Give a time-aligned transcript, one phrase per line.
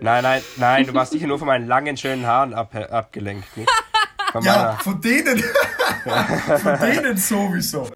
[0.00, 3.56] Nein, nein, nein, du warst sicher nur von meinen langen, schönen Haaren ab, abgelenkt.
[3.56, 3.70] Nicht?
[4.32, 5.42] Von ja, von denen.
[6.62, 7.90] von denen sowieso.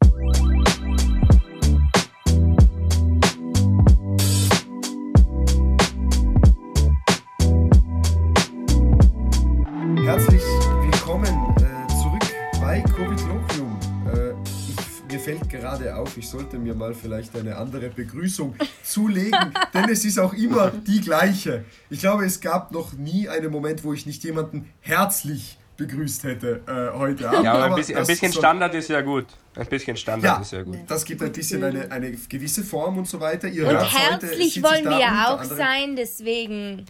[16.63, 21.65] Mir mal vielleicht eine andere Begrüßung zulegen, denn es ist auch immer die gleiche.
[21.91, 26.61] Ich glaube, es gab noch nie einen Moment, wo ich nicht jemanden herzlich begrüßt hätte
[26.67, 27.45] äh, heute Abend.
[27.45, 29.27] Ja, aber ein bisschen, ein bisschen Standard ist ja gut.
[29.55, 30.79] Ein bisschen Standard ja, ist ja gut.
[30.87, 33.49] Das gibt ein bisschen eine, eine gewisse Form und so weiter.
[33.49, 36.87] Ihr und herzlich wollen wir ja auch sein, deswegen.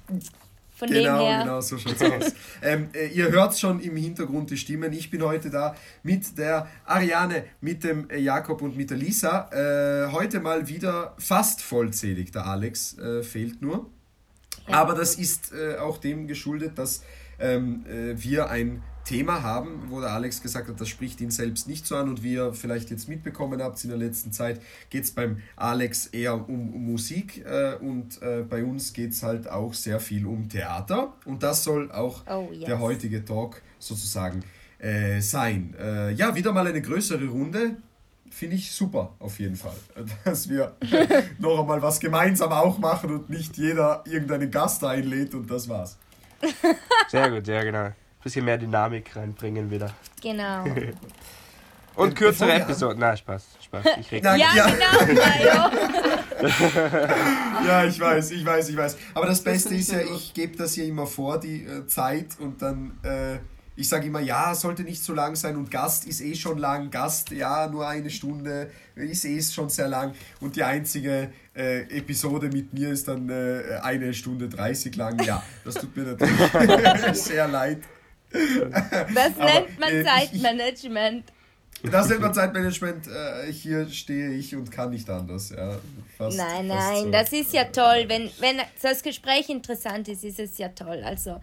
[0.82, 1.42] Von genau, dem her.
[1.44, 2.34] genau, so schaut's aus.
[2.62, 4.92] ähm, äh, ihr hört schon im Hintergrund die Stimmen.
[4.92, 9.48] Ich bin heute da mit der Ariane, mit dem äh, Jakob und mit der Lisa.
[9.52, 12.32] Äh, heute mal wieder fast vollzählig.
[12.32, 13.90] Der Alex äh, fehlt nur.
[14.66, 14.74] Ja.
[14.74, 17.04] Aber das ist äh, auch dem geschuldet, dass
[17.38, 21.68] ähm, äh, wir ein Thema haben, wo der Alex gesagt hat, das spricht ihn selbst
[21.68, 25.04] nicht so an und wie ihr vielleicht jetzt mitbekommen habt in der letzten Zeit, geht
[25.04, 29.48] es beim Alex eher um, um Musik äh, und äh, bei uns geht es halt
[29.48, 32.66] auch sehr viel um Theater und das soll auch oh, yes.
[32.66, 34.44] der heutige Talk sozusagen
[34.78, 35.74] äh, sein.
[35.80, 37.76] Äh, ja, wieder mal eine größere Runde,
[38.30, 39.76] finde ich super auf jeden Fall,
[40.24, 40.76] dass wir
[41.38, 45.98] noch einmal was gemeinsam auch machen und nicht jeder irgendeinen Gast einlädt und das war's.
[47.08, 47.90] Sehr gut, ja genau.
[48.22, 49.90] Ein bisschen mehr Dynamik reinbringen wieder.
[50.22, 50.64] Genau.
[51.96, 53.00] Und kürzere Episoden.
[53.00, 53.44] Nein, Spaß.
[53.64, 53.84] Spaß.
[53.98, 55.70] Ich reg ja, ja, genau,
[57.66, 58.96] ja, ich weiß, ich weiß, ich weiß.
[59.14, 62.62] Aber das Beste ist ja, ich gebe das hier immer vor, die äh, Zeit, und
[62.62, 63.38] dann äh,
[63.74, 66.90] ich sage immer, ja, sollte nicht so lang sein und Gast ist eh schon lang,
[66.90, 72.48] Gast, ja, nur eine Stunde ist eh schon sehr lang und die einzige äh, Episode
[72.48, 75.22] mit mir ist dann äh, eine Stunde 30 lang.
[75.24, 77.82] Ja, das tut mir natürlich sehr leid.
[79.14, 81.24] Das nennt man äh, Zeitmanagement.
[81.90, 83.08] Das nennt man Zeitmanagement.
[83.08, 85.50] Äh, hier stehe ich und kann nicht anders.
[85.50, 85.78] Ja,
[86.16, 87.10] fast, nein, nein, so.
[87.10, 88.04] das ist ja toll.
[88.06, 91.02] Wenn, wenn das Gespräch interessant ist, ist es ja toll.
[91.04, 91.40] Also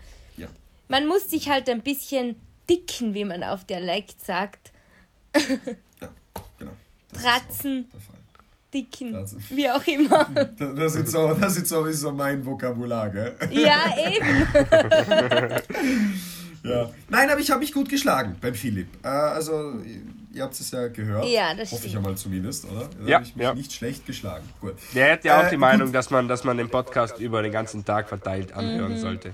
[0.90, 2.36] man muss sich halt ein bisschen
[2.70, 4.74] dicken, wie man auf Dialekt sagt.
[5.36, 6.10] ja,
[6.58, 6.72] genau.
[7.14, 7.86] Tratzen,
[8.74, 9.44] dicken, Tratzen.
[9.50, 10.28] wie auch immer.
[10.76, 13.36] Das ist, so, das ist sowieso mein Vokabular, gell?
[13.52, 14.48] Ja, eben.
[16.64, 16.90] Ja.
[17.10, 18.88] Nein, aber ich habe mich gut geschlagen beim Philipp.
[19.04, 19.74] Äh, also,
[20.34, 21.26] ihr habt es ja gehört.
[21.28, 22.90] Ja, das Hoffe ich ja mal zumindest, oder?
[23.00, 23.54] Da ja, habe ich mich ja.
[23.54, 24.48] nicht schlecht geschlagen.
[24.62, 24.76] Gut.
[24.94, 27.52] Der hat ja auch äh, die Meinung, dass man, dass man den Podcast über den
[27.52, 29.00] ganzen Tag verteilt anhören mhm.
[29.00, 29.34] sollte.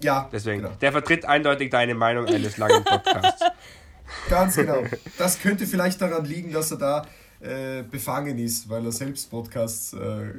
[0.00, 0.28] Ja.
[0.32, 0.74] Deswegen, genau.
[0.80, 3.44] der vertritt eindeutig deine Meinung eines langen Podcasts.
[4.28, 4.82] Ganz genau.
[5.16, 7.06] Das könnte vielleicht daran liegen, dass er da
[7.40, 10.32] äh, befangen ist, weil er selbst Podcasts äh,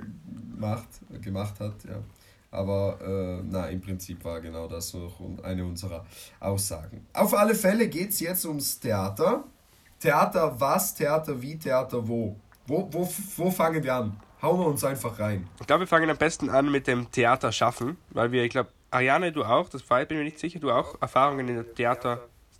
[0.58, 0.88] macht,
[1.22, 1.74] gemacht hat.
[1.86, 1.96] Ja.
[2.54, 6.06] Aber äh, na, im Prinzip war genau das auch eine unserer
[6.40, 7.08] Aussagen.
[7.14, 9.44] Auf alle Fälle geht es jetzt ums Theater.
[10.00, 12.36] Theater was, Theater wie, Theater wo.
[12.68, 14.18] Wo, wo, wo fangen wir an?
[14.42, 15.48] Hauen wir uns einfach rein.
[15.60, 18.70] Ich glaube, wir fangen am besten an mit dem Theater schaffen, weil wir, ich glaube,
[18.92, 21.74] Ariane, du auch, das war, bin mir nicht sicher, du auch Erfahrungen in der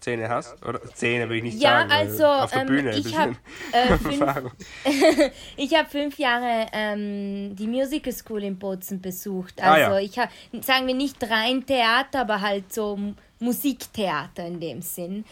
[0.04, 0.66] Theaterszene hast?
[0.66, 1.90] Oder Szene würde ich nicht ja, sagen.
[1.90, 3.36] Ja, also auf der ähm, Bühne ich habe
[3.72, 4.22] äh, fünf,
[5.74, 9.62] hab fünf Jahre ähm, die Musical School in Bozen besucht.
[9.62, 10.00] Also ah, ja.
[10.00, 10.32] ich habe,
[10.62, 13.00] sagen wir nicht rein Theater, aber halt so
[13.40, 15.26] Musiktheater in dem Sinn.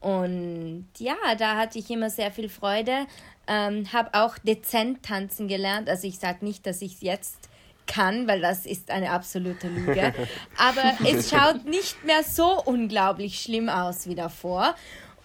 [0.00, 3.06] Und ja, da hatte ich immer sehr viel Freude.
[3.48, 5.88] Ähm, habe auch dezent tanzen gelernt.
[5.88, 7.47] Also ich sage nicht, dass ich es jetzt
[7.88, 10.14] kann, weil das ist eine absolute Lüge.
[10.56, 14.76] Aber es schaut nicht mehr so unglaublich schlimm aus wie davor.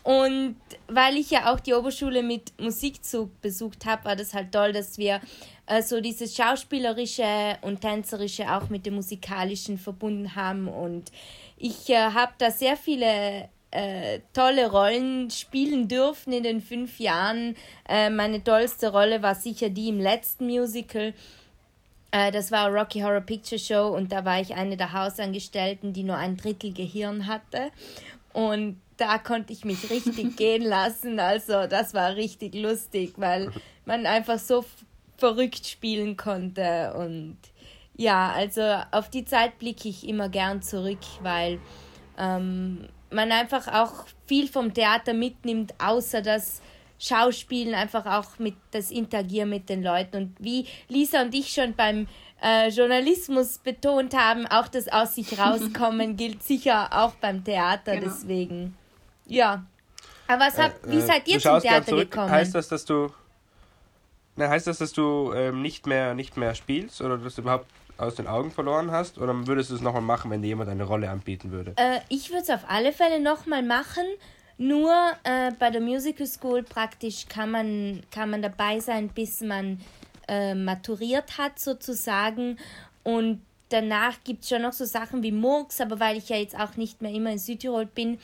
[0.04, 0.58] Und
[0.88, 4.98] weil ich ja auch die Oberschule mit Musikzug besucht habe, war das halt toll, dass
[4.98, 5.22] wir
[5.66, 10.68] äh, so dieses Schauspielerische und Tänzerische auch mit dem Musikalischen verbunden haben.
[10.68, 11.12] Und
[11.58, 17.56] ich äh, habe da sehr viele äh, tolle Rollen spielen dürfen in den fünf Jahren.
[17.88, 21.14] Äh, meine tollste Rolle war sicher die im letzten Musical
[22.32, 26.16] das war Rocky Horror Picture Show und da war ich eine der Hausangestellten, die nur
[26.16, 27.72] ein Drittel Gehirn hatte.
[28.34, 31.20] Und da konnte ich mich richtig gehen lassen.
[31.20, 33.52] Also das war richtig lustig, weil
[33.86, 34.64] man einfach so
[35.18, 36.94] verrückt spielen konnte.
[36.96, 37.38] Und
[37.96, 38.62] ja, also
[38.92, 41.60] auf die Zeit blicke ich immer gern zurück, weil
[42.20, 46.62] ähm, man einfach auch viel vom Theater mitnimmt, außer dass
[47.04, 50.18] Schauspielen, einfach auch mit das Interagieren mit den Leuten.
[50.18, 52.08] Und wie Lisa und ich schon beim
[52.42, 57.96] äh, Journalismus betont haben, auch das Aus sich rauskommen gilt sicher auch beim Theater.
[57.96, 58.08] Genau.
[58.08, 58.78] Deswegen,
[59.26, 59.66] ja.
[60.28, 62.32] Aber was habt, äh, wie seid ihr zum Theater gekommen?
[62.32, 63.12] Heißt das, dass du
[64.36, 67.68] na, heißt das, dass du ähm, nicht, mehr, nicht mehr spielst oder dass du überhaupt
[67.98, 69.18] aus den Augen verloren hast?
[69.18, 71.74] Oder würdest du es nochmal machen, wenn dir jemand eine Rolle anbieten würde?
[71.76, 74.06] Äh, ich würde es auf alle Fälle nochmal machen.
[74.64, 74.94] Nur
[75.26, 79.82] äh, bei der Musical School praktisch kann man, kann man dabei sein, bis man
[80.30, 82.58] äh, maturiert hat sozusagen.
[83.04, 86.58] Und danach gibt es schon noch so Sachen wie Murks, aber weil ich ja jetzt
[86.58, 88.20] auch nicht mehr immer in Südtirol bin,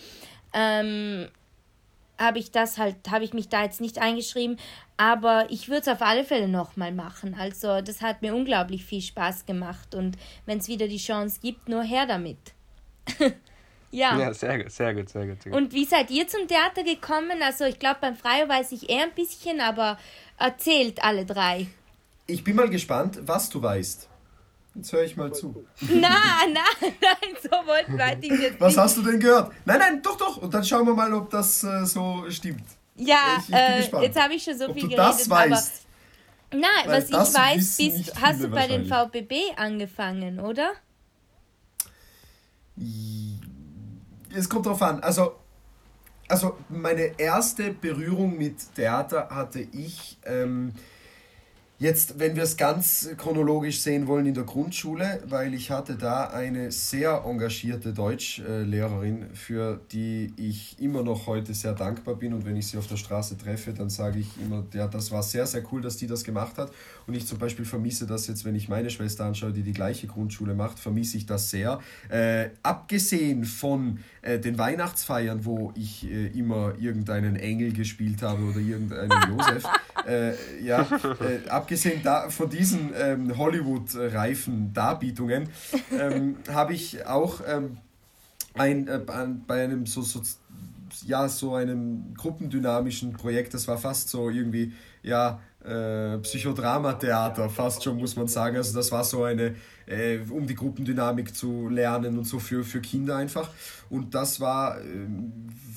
[0.54, 1.28] ähm,
[2.18, 4.56] habe ich das halt, habe ich mich da jetzt nicht eingeschrieben.
[4.96, 7.36] Aber ich würde es auf alle Fälle nochmal machen.
[7.38, 9.94] Also das hat mir unglaublich viel Spaß gemacht.
[9.94, 10.16] Und
[10.46, 12.38] wenn es wieder die Chance gibt, nur her damit.
[13.92, 14.18] ja.
[14.18, 15.42] Ja, sehr gut, sehr gut, sehr gut.
[15.42, 15.62] Sehr gut.
[15.62, 17.42] Und wie seid ihr zum Theater gekommen?
[17.44, 19.98] Also ich glaube, beim Freio weiß ich eher ein bisschen, aber
[20.38, 21.68] erzählt alle drei.
[22.28, 24.08] Ich bin mal gespannt, was du weißt.
[24.76, 25.66] Jetzt höre ich mal zu.
[25.82, 28.78] Nein, nein, nein, so wollten wir jetzt Was nicht.
[28.78, 29.52] hast du denn gehört?
[29.66, 30.38] Nein, nein, doch, doch.
[30.38, 32.64] Und dann schauen wir mal, ob das äh, so stimmt.
[32.96, 35.06] Ja, ich, ich äh, jetzt habe ich schon so ob viel du geredet.
[35.06, 35.86] Das weißt.
[36.52, 40.72] Aber, nein, Weil was ich weiß, bist, hast du bei den VBB angefangen, oder?
[44.34, 45.00] Es kommt drauf an.
[45.02, 45.34] Also,
[46.28, 50.18] also meine erste Berührung mit Theater hatte ich.
[50.26, 50.74] Ähm,
[51.82, 56.26] Jetzt, wenn wir es ganz chronologisch sehen wollen in der Grundschule, weil ich hatte da
[56.26, 62.58] eine sehr engagierte Deutschlehrerin, für die ich immer noch heute sehr dankbar bin und wenn
[62.58, 65.64] ich sie auf der Straße treffe, dann sage ich immer, ja, das war sehr, sehr
[65.72, 66.70] cool, dass die das gemacht hat
[67.10, 70.06] und ich zum Beispiel vermisse das jetzt, wenn ich meine Schwester anschaue, die die gleiche
[70.06, 71.80] Grundschule macht, vermisse ich das sehr.
[72.08, 78.60] Äh, abgesehen von äh, den Weihnachtsfeiern, wo ich äh, immer irgendeinen Engel gespielt habe oder
[78.60, 79.64] irgendeinen Josef,
[80.08, 80.34] äh,
[80.64, 85.50] ja, äh, abgesehen da, von diesen ähm, Hollywood-reifen Darbietungen,
[85.92, 87.78] ähm, habe ich auch ähm,
[88.54, 90.22] ein, äh, bei einem so, so,
[91.08, 97.98] ja, so einem gruppendynamischen Projekt, das war fast so irgendwie, ja, äh, Psychodramatheater, fast schon,
[97.98, 98.56] muss man sagen.
[98.56, 102.80] Also das war so eine, äh, um die Gruppendynamik zu lernen und so für, für
[102.80, 103.50] Kinder einfach.
[103.90, 104.84] Und das war, äh,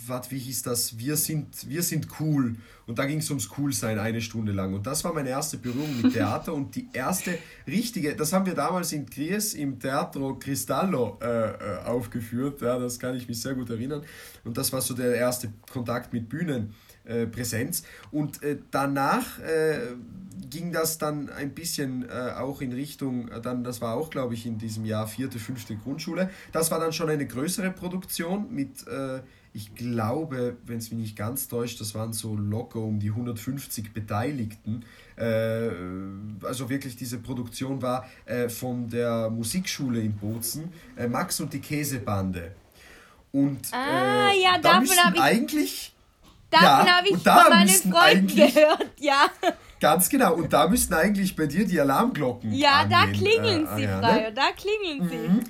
[0.06, 0.98] wat, wie hieß das?
[0.98, 2.56] Wir sind, wir sind cool.
[2.86, 4.74] Und da ging es ums Coolsein eine Stunde lang.
[4.74, 8.54] Und das war meine erste Berührung mit Theater und die erste richtige, das haben wir
[8.54, 12.60] damals in Gries im Teatro Cristallo äh, äh, aufgeführt.
[12.60, 14.02] Ja, das kann ich mich sehr gut erinnern.
[14.44, 16.74] Und das war so der erste Kontakt mit Bühnen.
[17.04, 17.82] Äh, Präsenz.
[18.12, 19.96] Und äh, danach äh,
[20.48, 24.34] ging das dann ein bisschen äh, auch in Richtung, äh, dann, das war auch, glaube
[24.34, 26.30] ich, in diesem Jahr vierte, fünfte Grundschule.
[26.52, 28.84] Das war dann schon eine größere Produktion mit,
[29.52, 33.92] ich glaube, wenn es mich nicht ganz täuscht, das waren so locker um die 150
[33.92, 34.84] Beteiligten.
[35.16, 38.06] also wirklich diese Produktion war
[38.48, 40.72] von der Musikschule in Bozen,
[41.08, 42.52] Max und die Käsebande.
[43.32, 45.92] Und ah, ja, da ich eigentlich
[46.52, 49.26] Davon ja, habe ich von meinen Freunden gehört, ja.
[49.80, 50.34] Ganz genau.
[50.34, 52.52] Und da müssten eigentlich bei dir die Alarmglocken.
[52.52, 54.32] Ja, da klingeln äh, sie, ja, ne?
[54.34, 55.28] da klingeln sie.
[55.28, 55.40] Mhm.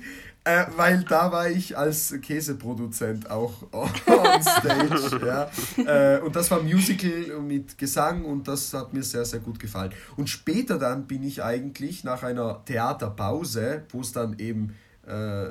[0.45, 5.25] Äh, weil da war ich als Käseproduzent auch on stage.
[5.25, 6.15] ja.
[6.15, 9.91] Äh, und das war Musical mit Gesang und das hat mir sehr, sehr gut gefallen.
[10.15, 15.47] Und später dann bin ich eigentlich nach einer Theaterpause, wo es dann eben äh,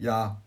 [0.00, 0.40] ja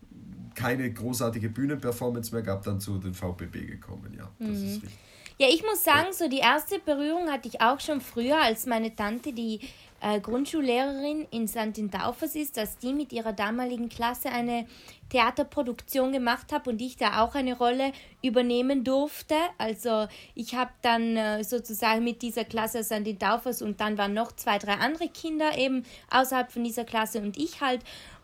[0.60, 4.30] keine großartige Bühnenperformance mehr gab, dann zu den VPB gekommen, ja.
[4.38, 4.66] Das mhm.
[4.66, 4.98] ist richtig.
[5.38, 8.94] Ja, ich muss sagen, so die erste Berührung hatte ich auch schon früher, als meine
[8.94, 9.60] Tante, die
[10.02, 11.90] äh, Grundschullehrerin in St.
[11.90, 14.66] Taufers ist, dass die mit ihrer damaligen Klasse eine
[15.08, 17.92] Theaterproduktion gemacht hat und ich da auch eine Rolle
[18.22, 19.34] übernehmen durfte.
[19.56, 23.18] Also ich habe dann äh, sozusagen mit dieser Klasse St.
[23.18, 27.38] Taufers und dann waren noch zwei, drei andere Kinder eben außerhalb von dieser Klasse und
[27.38, 27.80] ich halt.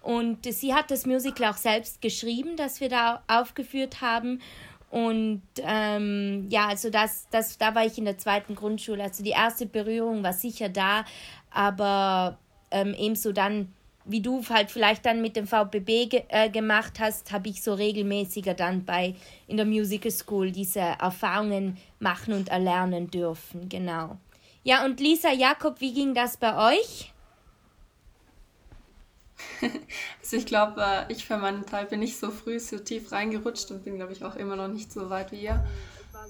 [0.06, 4.40] Und sie hat das Musical auch selbst geschrieben, das wir da aufgeführt haben.
[4.88, 9.02] Und ähm, ja, also das, das, da war ich in der zweiten Grundschule.
[9.02, 11.04] Also die erste Berührung war sicher da,
[11.50, 12.38] aber
[12.70, 13.72] ähm, ebenso dann,
[14.04, 17.74] wie du halt vielleicht dann mit dem VPB ge äh, gemacht hast, habe ich so
[17.74, 19.16] regelmäßiger dann bei
[19.48, 23.68] in der Musical School diese Erfahrungen machen und erlernen dürfen.
[23.68, 24.18] Genau.
[24.62, 27.12] Ja, und Lisa Jakob, wie ging das bei euch?
[30.22, 33.70] Also ich glaube, äh, ich für meinen Teil bin nicht so früh so tief reingerutscht
[33.70, 35.64] und bin, glaube ich, auch immer noch nicht so weit wie ihr.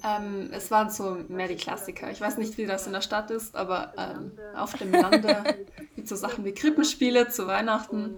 [0.05, 2.11] Ähm, es waren so mehr die Klassiker.
[2.11, 5.57] Ich weiß nicht, wie das in der Stadt ist, aber ähm, auf dem Lande
[5.97, 8.17] gibt so Sachen wie Krippenspiele zu Weihnachten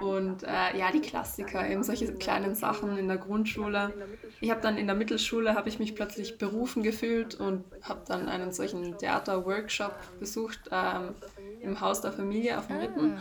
[0.00, 3.92] und äh, ja, die Klassiker, eben solche kleinen Sachen in der Grundschule.
[4.40, 8.28] Ich habe dann in der Mittelschule, habe ich mich plötzlich berufen gefühlt und habe dann
[8.28, 11.14] einen solchen Theater-Workshop besucht ähm,
[11.60, 13.18] im Haus der Familie auf dem Ritten.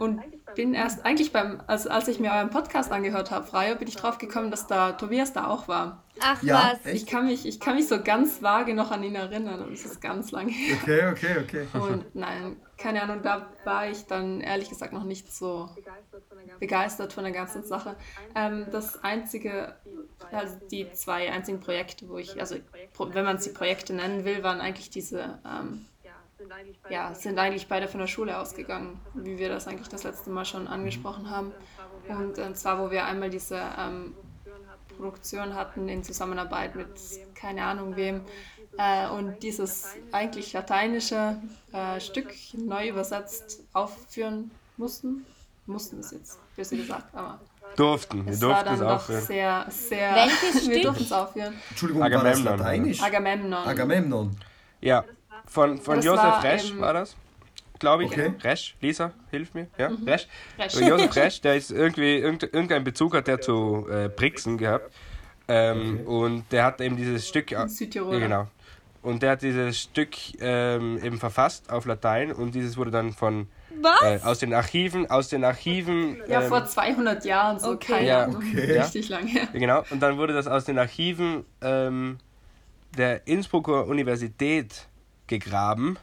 [0.00, 0.20] Und
[0.56, 3.96] bin erst eigentlich beim, also als ich mir euren Podcast angehört habe, Freie, bin ich
[3.96, 6.04] drauf gekommen, dass da Tobias da auch war.
[6.20, 6.92] Ach ja, was?
[6.92, 9.84] Ich kann, mich, ich kann mich so ganz vage noch an ihn erinnern und es
[9.84, 10.76] ist ganz lange her.
[10.82, 11.78] Okay, okay, okay.
[11.78, 15.70] Und nein, keine Ahnung, da war ich dann ehrlich gesagt noch nicht so
[16.60, 17.96] begeistert von der ganzen Sache.
[18.34, 19.74] Ähm, das einzige,
[20.30, 22.56] also die zwei einzigen Projekte, wo ich, also
[22.98, 25.86] wenn man sie Projekte nennen will, waren eigentlich diese ähm,
[26.90, 30.44] ja, sind eigentlich beide von der Schule ausgegangen, wie wir das eigentlich das letzte Mal
[30.44, 31.52] schon angesprochen haben.
[32.06, 34.14] Und, und zwar, wo wir einmal diese ähm,
[34.94, 36.88] Produktion hatten in Zusammenarbeit mit
[37.34, 38.20] keine Ahnung wem
[38.78, 41.36] äh, und dieses eigentlich lateinische
[41.72, 45.24] äh, Stück neu übersetzt aufführen mussten.
[45.66, 47.40] Mussten es jetzt, böse gesagt, aber
[47.76, 48.26] durften.
[48.26, 49.22] Wir durften es aufführen.
[49.22, 50.14] Sehr, sehr.
[50.14, 51.54] Welches wir durften es aufführen.
[51.70, 52.44] Entschuldigung, Agamemnon.
[52.44, 53.02] War das Lateinisch?
[53.02, 53.66] Agamemnon.
[53.66, 54.36] Agamemnon.
[54.80, 55.04] Ja,
[55.46, 57.16] von, von Josef Resch war das,
[57.78, 58.10] glaube ich.
[58.10, 58.34] Okay.
[58.42, 59.68] Resch, Lisa, hilf mir.
[59.78, 60.04] Ja, mhm.
[60.04, 60.28] Resch.
[60.58, 60.74] Resch.
[60.74, 64.92] Josef Resch, der ist irgendwie, irgendein Bezug hat der zu äh, Brixen gehabt.
[65.46, 66.06] Ähm, okay.
[66.06, 67.54] Und der hat eben dieses Stück.
[67.66, 68.14] Südtirol.
[68.14, 68.48] Ja, genau.
[69.04, 73.48] Und der hat dieses Stück ähm, eben verfasst auf Latein und dieses wurde dann von
[74.02, 76.22] äh, aus den Archiven, aus den Archiven.
[76.26, 77.92] Ja, ähm, vor 200 Jahren, so okay.
[77.92, 78.80] keine ja, okay.
[78.80, 79.48] richtig lange her.
[79.52, 79.84] Ja, genau.
[79.90, 82.16] Und dann wurde das aus den Archiven ähm,
[82.96, 84.88] der Innsbrucker Universität
[85.26, 85.98] gegraben.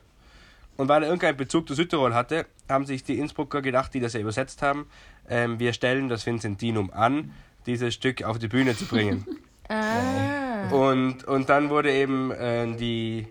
[0.78, 4.14] Und weil er irgendeinen Bezug zu Südtirol hatte, haben sich die Innsbrucker gedacht, die das
[4.14, 4.86] ja übersetzt haben,
[5.28, 7.34] ähm, wir stellen das Vincentinum an,
[7.66, 9.26] dieses Stück auf die Bühne zu bringen.
[9.72, 10.70] ah.
[10.72, 13.28] Und, und dann wurde eben äh, die,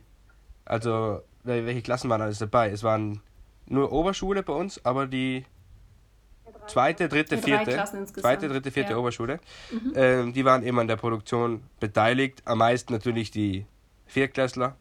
[0.65, 2.71] also welche Klassen waren alles dabei?
[2.71, 3.21] Es waren
[3.67, 5.45] nur Oberschule bei uns, aber die
[6.67, 8.99] zweite, dritte, vierte, zweite, dritte, vierte ja.
[8.99, 9.93] Oberschule, mhm.
[9.95, 12.43] ähm, die waren eben an der Produktion beteiligt.
[12.45, 13.67] Am meisten natürlich die
[14.07, 14.77] Viertklässler,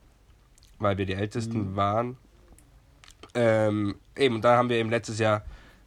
[0.79, 1.75] weil wir die Ältesten mhm.
[1.75, 2.17] waren.
[3.35, 5.43] Ähm, eben, da haben wir eben letztes Jahr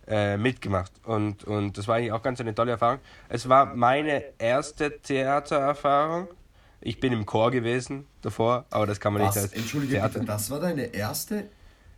[0.07, 2.99] äh, mitgemacht und, und das war eigentlich auch ganz eine tolle Erfahrung.
[3.29, 6.29] Es war meine erste Theatererfahrung.
[6.81, 9.37] Ich bin im Chor gewesen davor, aber das kann man Was?
[9.37, 10.15] nicht als Entschuldige Theater.
[10.15, 11.45] bitte, das war deine erste,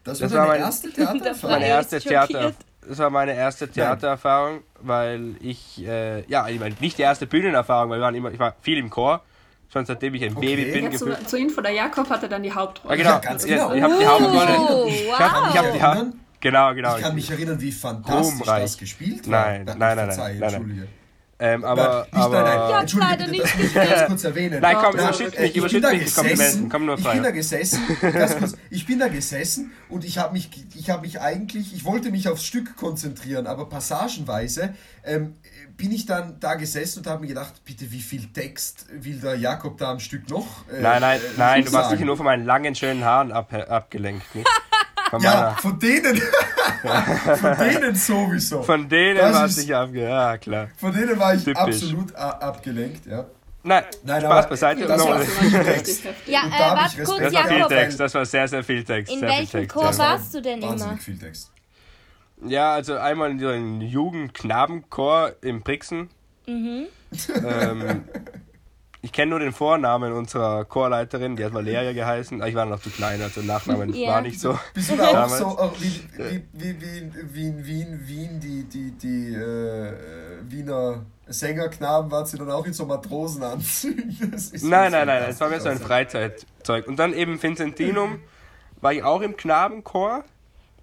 [0.05, 1.51] das, das war deine mein, erste Theatererfahrung?
[1.57, 2.53] meine erste Theater,
[2.87, 7.91] das war meine erste Theatererfahrung, weil ich, äh, ja, ich meine, nicht die erste Bühnenerfahrung,
[7.91, 9.23] weil wir waren immer, ich war viel im Chor
[9.73, 10.55] schon seitdem ich ein okay.
[10.55, 10.93] Baby bin.
[10.93, 12.97] Ja, zu, zur Info, der Jakob hatte dann die Hauptrolle.
[12.97, 13.15] Ja, genau.
[13.15, 13.71] Ja, ganz genau.
[13.73, 14.59] Ich, ich habe die Hauptrolle.
[14.59, 15.55] Oh, ich habe wow.
[15.55, 16.13] hab die Hauptrolle.
[16.45, 16.97] Genau, genau.
[16.99, 18.63] Ich kann mich erinnern, wie fantastisch Ruhmreich.
[18.65, 19.47] das gespielt war.
[19.47, 20.89] Nein, nein, nein, nein, nein, nein.
[21.39, 22.81] Ähm, aber, nein, aber, nein, nein.
[22.83, 24.61] Entschuldige, bitte, das muss ich ganz kurz erwähnen.
[24.61, 27.09] Nein, komm, überschütt mich, überschütt mich Komplimenten, komm nur frei.
[27.09, 27.81] Ich bin da gesessen,
[28.39, 32.11] kurz, ich bin da gesessen und ich habe mich, ich habe mich eigentlich, ich wollte
[32.11, 35.35] mich aufs Stück konzentrieren, aber passagenweise ähm,
[35.77, 39.37] bin ich dann da gesessen und habe mir gedacht, bitte, wie viel Text will der
[39.37, 40.69] Jakob da am Stück noch?
[40.69, 43.53] Äh, nein, nein, äh, nein, du warst sicher nur von meinen langen, schönen Haaren ab,
[43.53, 44.35] abgelenkt.
[44.35, 44.49] Nicht?
[45.15, 46.17] Von ja, von denen.
[47.37, 48.63] von denen sowieso.
[48.63, 50.69] Von denen warst du abgelenkt, ja klar.
[50.77, 51.61] Von denen war ich Typisch.
[51.61, 53.27] absolut abgelenkt, ja.
[53.63, 54.87] Nein, Nein Spaß beiseite.
[54.87, 55.21] Das war
[55.65, 56.03] Text.
[56.27, 59.13] Ja, äh, warte kurz, Das war viel Text, das war sehr, sehr viel Text.
[59.13, 59.99] In welchem Text, Chor ja.
[59.99, 60.97] warst du denn immer?
[60.99, 61.51] viel Text.
[62.47, 66.11] Ja, also einmal in einem Jugendknabenchor im Brixen.
[66.47, 66.87] Mhm.
[67.43, 68.05] Ähm,
[69.05, 72.43] ich kenne nur den Vornamen unserer Chorleiterin, die hat Valeria geheißen.
[72.43, 74.15] Ich war noch zu klein, also Nachnamen yeah.
[74.15, 74.59] war nicht so.
[74.73, 78.65] Bist du da auch so auch wie, wie, wie, wie, wie in Wien, Wien, die,
[78.65, 79.93] die, die äh,
[80.49, 84.17] Wiener Sängerknaben waren sie dann auch in so Matrosenanzügen?
[84.63, 86.89] Nein, nein, nein, es war mehr so ein Freizeitzeug.
[86.89, 88.21] Und dann eben Vincentinum
[88.81, 90.25] war ich auch im Knabenchor.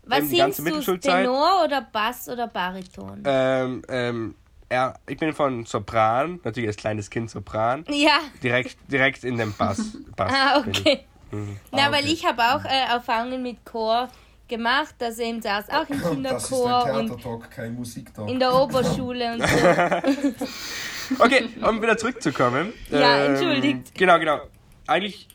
[0.06, 3.24] Was singst du, Tenor oder Bass oder Bariton?
[3.25, 4.36] Ähm, ähm,
[4.72, 7.84] ja, ich bin von Sopran, natürlich als kleines Kind Sopran.
[7.90, 8.20] Ja.
[8.42, 9.98] Direkt, direkt in den Bass.
[10.16, 11.06] Bass ah, okay.
[11.32, 11.58] Mhm.
[11.72, 14.10] Na, ah, weil ich habe auch äh, Erfahrungen mit Chor
[14.48, 18.30] gemacht, also eben saß auch im Kinderchor das ist und kein Musiktalk.
[18.30, 21.20] in der Oberschule und so.
[21.24, 22.74] okay, um wieder zurückzukommen.
[22.90, 23.96] Ja, ähm, entschuldigt.
[23.96, 24.42] Genau, genau.
[24.88, 25.30] Eigentlich,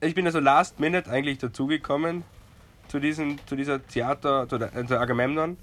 [0.00, 2.24] ich bin also last minute eigentlich dazugekommen
[2.88, 5.56] zu, diesem, zu dieser Theater, zu, der, zu Agamemnon,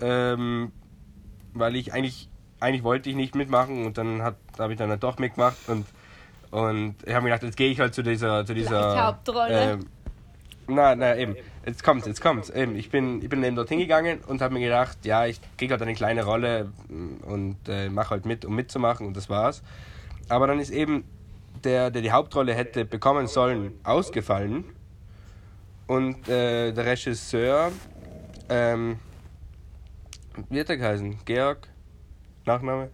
[0.00, 0.72] ähm,
[1.54, 2.28] weil ich eigentlich,
[2.60, 5.86] eigentlich wollte ich nicht mitmachen und dann habe ich dann halt doch mitgemacht und,
[6.50, 9.72] und ich habe mir gedacht, jetzt gehe ich halt zu dieser, zu dieser Hauptrolle.
[9.72, 9.86] Ähm,
[10.66, 12.50] na, na eben, jetzt kommt's, jetzt kommt's.
[12.50, 15.72] Eben, ich bin, ich bin eben dorthin gegangen und habe mir gedacht, ja, ich kriege
[15.72, 16.70] halt eine kleine Rolle
[17.22, 19.62] und äh, mache halt mit, um mitzumachen und das war's.
[20.28, 21.04] Aber dann ist eben
[21.64, 24.64] der, der die Hauptrolle hätte bekommen sollen, ausgefallen
[25.86, 27.72] und äh, der Regisseur,
[28.48, 28.98] ähm,
[30.48, 31.18] wie hat er geheißen?
[31.24, 31.68] Georg?
[32.44, 32.90] Nachname?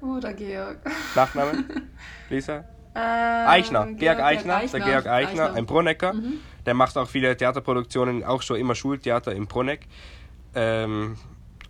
[0.00, 0.78] Oder Georg.
[1.14, 1.64] Nachname?
[2.30, 2.64] Lisa?
[2.94, 5.56] Ähm, Eichner, Georg, Georg Eichner, Eichner, der Georg Eichner, Eichner.
[5.56, 6.12] ein Brunecker.
[6.14, 6.34] Mhm.
[6.64, 9.86] Der macht auch viele Theaterproduktionen, auch schon immer Schultheater im Bruneck.
[10.54, 11.16] Ähm,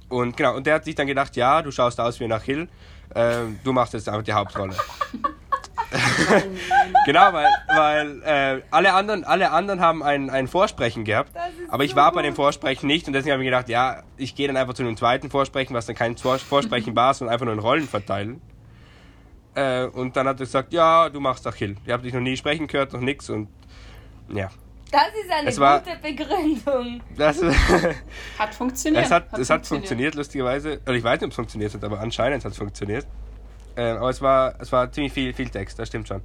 [0.09, 2.69] Und genau, und der hat sich dann gedacht, ja, du schaust aus wie nach Hill,
[3.15, 4.77] äh, du machst jetzt einfach die Hauptrolle.
[7.07, 11.33] genau, weil, weil äh, alle, anderen, alle anderen haben ein, ein Vorsprechen gehabt,
[11.69, 12.17] aber ich war gut.
[12.17, 14.83] bei dem Vorsprechen nicht und deswegen habe ich gedacht, ja, ich gehe dann einfach zu
[14.83, 18.41] einem zweiten Vorsprechen, was dann kein Vorsprechen war, sondern einfach nur in Rollen verteilen.
[19.55, 21.77] Äh, und dann hat er gesagt, ja, du machst Achill.
[21.85, 23.49] Ich habe dich noch nie sprechen gehört, noch nichts und
[24.29, 24.51] ja.
[24.91, 27.01] Das ist eine es gute war, Begründung.
[27.17, 27.43] Das,
[28.39, 29.05] hat funktioniert.
[29.05, 30.81] Es hat, hat, es hat funktioniert, lustigerweise.
[30.87, 33.07] Oder ich weiß nicht, ob es funktioniert hat, aber anscheinend hat es funktioniert.
[33.77, 36.23] Äh, aber es war, es war ziemlich viel, viel Text, das stimmt schon.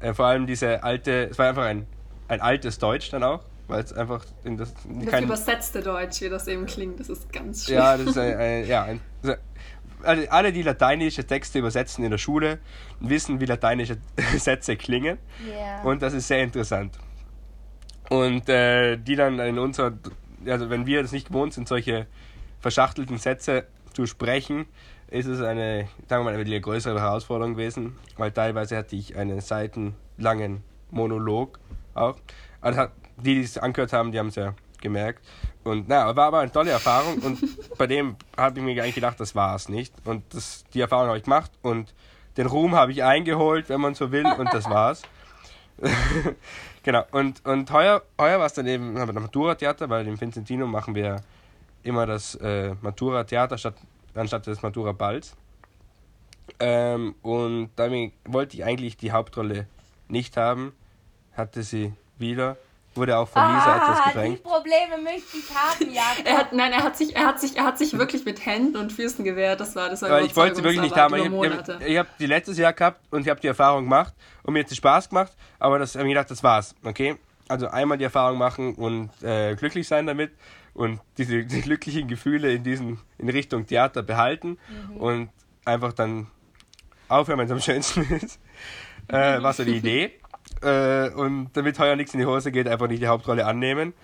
[0.00, 1.86] Äh, vor allem diese alte, es war einfach ein,
[2.28, 4.74] ein altes Deutsch dann auch, weil es einfach in das.
[4.74, 7.76] Das kein, übersetzte Deutsch, wie das eben klingt, das ist ganz schön.
[7.76, 9.00] Ja, das ist ein, ein ja, ein,
[10.02, 12.58] also alle, die lateinische Texte übersetzen in der Schule,
[13.00, 13.98] wissen, wie lateinische
[14.36, 15.18] Sätze klingen.
[15.46, 15.82] Yeah.
[15.82, 16.98] Und das ist sehr interessant.
[18.10, 19.92] Und äh, die dann in unserer,
[20.46, 22.06] also wenn wir das nicht gewohnt sind, solche
[22.60, 24.66] verschachtelten Sätze zu sprechen,
[25.12, 29.40] ist es eine, sagen wir mal, eine größere Herausforderung gewesen, weil teilweise hatte ich einen
[29.40, 31.60] seitenlangen Monolog
[31.94, 32.16] auch.
[32.60, 32.86] Also
[33.18, 35.22] die, die es angehört haben, die haben es ja gemerkt.
[35.64, 37.38] Und na, war aber eine tolle Erfahrung und
[37.78, 39.94] bei dem habe ich mir eigentlich gedacht, das war es nicht.
[40.04, 41.94] Und das, die Erfahrung habe ich gemacht und
[42.38, 45.02] den Ruhm habe ich eingeholt, wenn man so will, und das war's.
[46.82, 50.18] genau, und, und heuer, heuer war es dann eben haben wir das Matura-Theater, weil im
[50.18, 51.16] Vincentino machen wir
[51.82, 53.74] immer das äh, Matura-Theater statt,
[54.14, 55.36] anstatt des Matura-Balls.
[56.60, 57.90] Ähm, und da
[58.24, 59.66] wollte ich eigentlich die Hauptrolle
[60.08, 60.72] nicht haben,
[61.34, 62.56] hatte sie wieder
[62.94, 64.38] wurde auch von Lisa ah, etwas gedrängt.
[64.38, 66.02] Die Probleme möchte ich haben, ja.
[66.24, 68.76] er hat, nein, er hat, sich, er, hat sich, er hat sich wirklich mit Händen
[68.76, 69.60] und Füßen gewehrt.
[69.60, 71.14] Das war das war Ich wollte sie wirklich nicht haben.
[71.14, 74.52] Ich habe hab, hab die letztes Jahr gehabt und ich habe die Erfahrung gemacht und
[74.52, 76.74] mir hat es Spaß gemacht, aber das habe ich gedacht, das war's.
[76.84, 77.16] Okay?
[77.48, 80.32] Also einmal die Erfahrung machen und äh, glücklich sein damit
[80.74, 84.58] und diese die glücklichen Gefühle in diesen in Richtung Theater behalten
[84.90, 84.96] mhm.
[84.96, 85.28] und
[85.64, 86.28] einfach dann
[87.08, 88.40] aufhören, wenn es am schönsten ist.
[89.08, 90.12] Äh, war so die Idee.
[90.60, 93.94] Äh, und damit heuer nichts in die Hose geht, einfach nicht die Hauptrolle annehmen.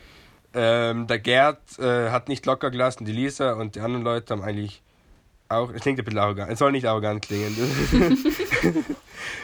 [0.54, 4.42] Ähm, der Gerd äh, hat nicht locker gelassen, die Lisa und die anderen Leute haben
[4.42, 4.82] eigentlich
[5.48, 5.70] auch.
[5.70, 6.50] Es klingt ein bisschen arrogant.
[6.50, 7.54] Es soll nicht arrogant klingen.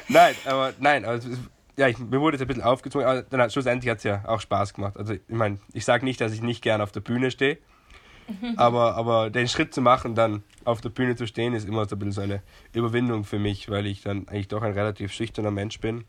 [0.09, 1.29] nein, aber nein, also,
[1.77, 4.41] ja, ich, mir wurde es ein bisschen aufgezwungen, aber dann, schlussendlich hat es ja auch
[4.41, 4.97] Spaß gemacht.
[4.97, 7.59] Also ich meine, ich sage nicht, dass ich nicht gerne auf der Bühne stehe,
[8.57, 11.97] aber, aber den Schritt zu machen, dann auf der Bühne zu stehen, ist immer so
[11.97, 15.51] ein bisschen so eine Überwindung für mich, weil ich dann eigentlich doch ein relativ schüchterner
[15.51, 16.05] Mensch bin.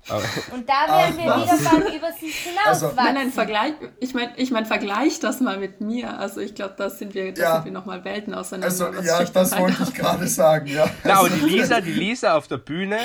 [0.54, 4.32] Und da werden wir wieder beim über sich hinaus also, Nein, nein, Vergleich, ich meine,
[4.36, 6.18] ich mein, vergleich das mal mit mir.
[6.18, 7.54] Also ich glaube, da sind wir, da ja.
[7.56, 8.66] sind wir nochmal Welten auseinander.
[8.66, 10.88] Also ja, das wollte ich gerade sagen, ja.
[11.04, 12.98] Na, aber die Lisa, die Lisa auf der Bühne,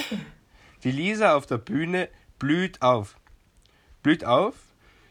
[0.85, 2.07] die Lisa auf der Bühne
[2.39, 3.17] blüht auf.
[4.01, 4.53] Blüht auf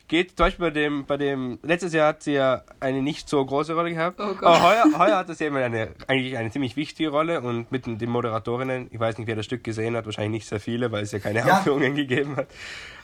[0.09, 0.37] geht.
[0.37, 3.75] Zum Beispiel bei dem, bei dem, letztes Jahr hat sie ja eine nicht so große
[3.75, 4.21] Rolle gehabt.
[4.21, 7.87] Oh Aber heuer, heuer hat sie eben eine, eigentlich eine ziemlich wichtige Rolle und mit
[7.87, 11.03] den Moderatorinnen, ich weiß nicht, wer das Stück gesehen hat, wahrscheinlich nicht sehr viele, weil
[11.03, 11.59] es ja keine ja.
[11.59, 12.49] Aufführungen gegeben hat.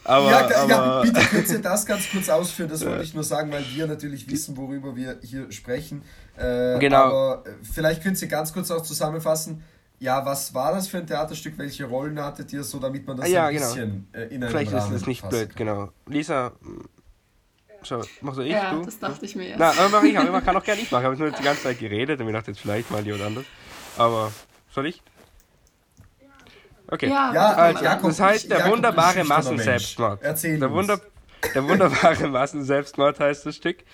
[0.04, 3.52] Aber, ja, aber, ja, bitte ihr das ganz kurz ausführen, das wollte ich nur sagen,
[3.52, 6.02] weil wir natürlich wissen, worüber wir hier sprechen.
[6.36, 6.96] Äh, genau.
[6.96, 9.62] Aber äh, vielleicht könnt ihr ganz kurz auch zusammenfassen,
[10.00, 11.56] ja, was war das für ein Theaterstück?
[11.58, 13.66] Welche Rollen hattet ihr, so damit man das ja, ein genau.
[13.66, 15.90] bisschen äh, in einem Vielleicht Rahmen ist es nicht blöd, genau.
[16.06, 16.52] Lisa,
[17.82, 18.82] schau, mach so ich, ja, du?
[18.82, 19.58] das dachte ich mir jetzt.
[19.58, 21.02] Na, aber mach ich, aber man kann auch gerne ich machen.
[21.02, 23.46] Ich habe nur die ganze Zeit geredet und mir dachte jetzt vielleicht mal jemand anderes.
[23.98, 24.32] Aber
[24.70, 25.02] soll ich?
[26.88, 27.08] Okay.
[27.08, 30.22] Ja, ja also, Jakob, das heißt, der Jakob wunderbare Massenselbstmord.
[30.22, 30.98] Erzähl der, Wunder,
[31.54, 33.84] der wunderbare Massenselbstmord heißt das Stück.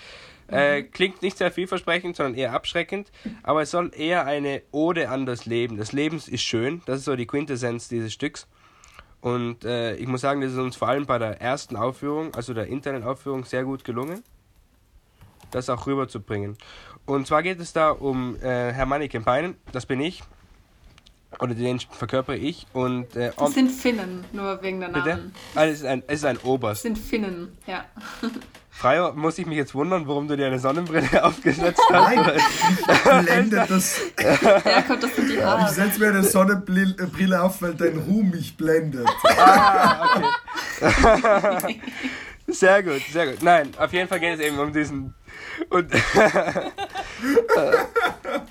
[0.48, 3.11] Äh, klingt nicht sehr vielversprechend, sondern eher abschreckend,
[3.42, 5.76] aber es soll eher eine Ode an das Leben.
[5.76, 8.46] Das Leben ist schön, das ist so die Quintessenz dieses Stücks.
[9.20, 12.54] Und äh, ich muss sagen, das ist uns vor allem bei der ersten Aufführung, also
[12.54, 14.22] der internen Aufführung, sehr gut gelungen,
[15.50, 16.56] das auch rüberzubringen.
[17.06, 19.24] Und zwar geht es da um äh, Herr Manniken
[19.72, 20.22] das bin ich,
[21.40, 22.66] oder den verkörpere ich.
[22.72, 25.04] Und, äh, das sind Finnen, nur wegen der Namen.
[25.04, 25.30] Bitte?
[25.54, 26.76] Ah, es, ist ein, es ist ein Oberst.
[26.76, 27.85] Das sind Finnen, ja.
[28.76, 32.14] Freier, muss ich mich jetzt wundern, warum du dir eine Sonnenbrille aufgesetzt hast?
[32.14, 34.00] Nein, ich blende das.
[34.20, 35.70] Ja, kommt das in die Haare.
[35.70, 39.08] Ich setze mir eine Sonnenbrille auf, weil dein Ruhm mich blendet.
[39.24, 40.20] Ah,
[40.82, 41.80] okay.
[42.48, 43.42] Sehr gut, sehr gut.
[43.42, 45.14] Nein, auf jeden Fall geht es eben um diesen.
[45.68, 45.92] Und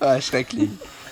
[0.00, 0.68] ah, schrecklich.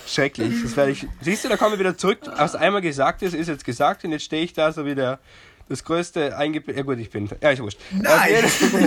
[0.06, 0.62] Schrecklich.
[0.62, 1.06] Das werde ich.
[1.22, 2.18] Siehst du, da kommen wir wieder zurück.
[2.36, 5.18] Was einmal gesagt ist, ist jetzt gesagt und jetzt stehe ich da so wie der,
[5.68, 6.76] das größte eingebildet.
[6.76, 7.28] Ja gut, ich bin.
[7.40, 7.78] Ja, ich wurscht.
[7.90, 8.32] Nein!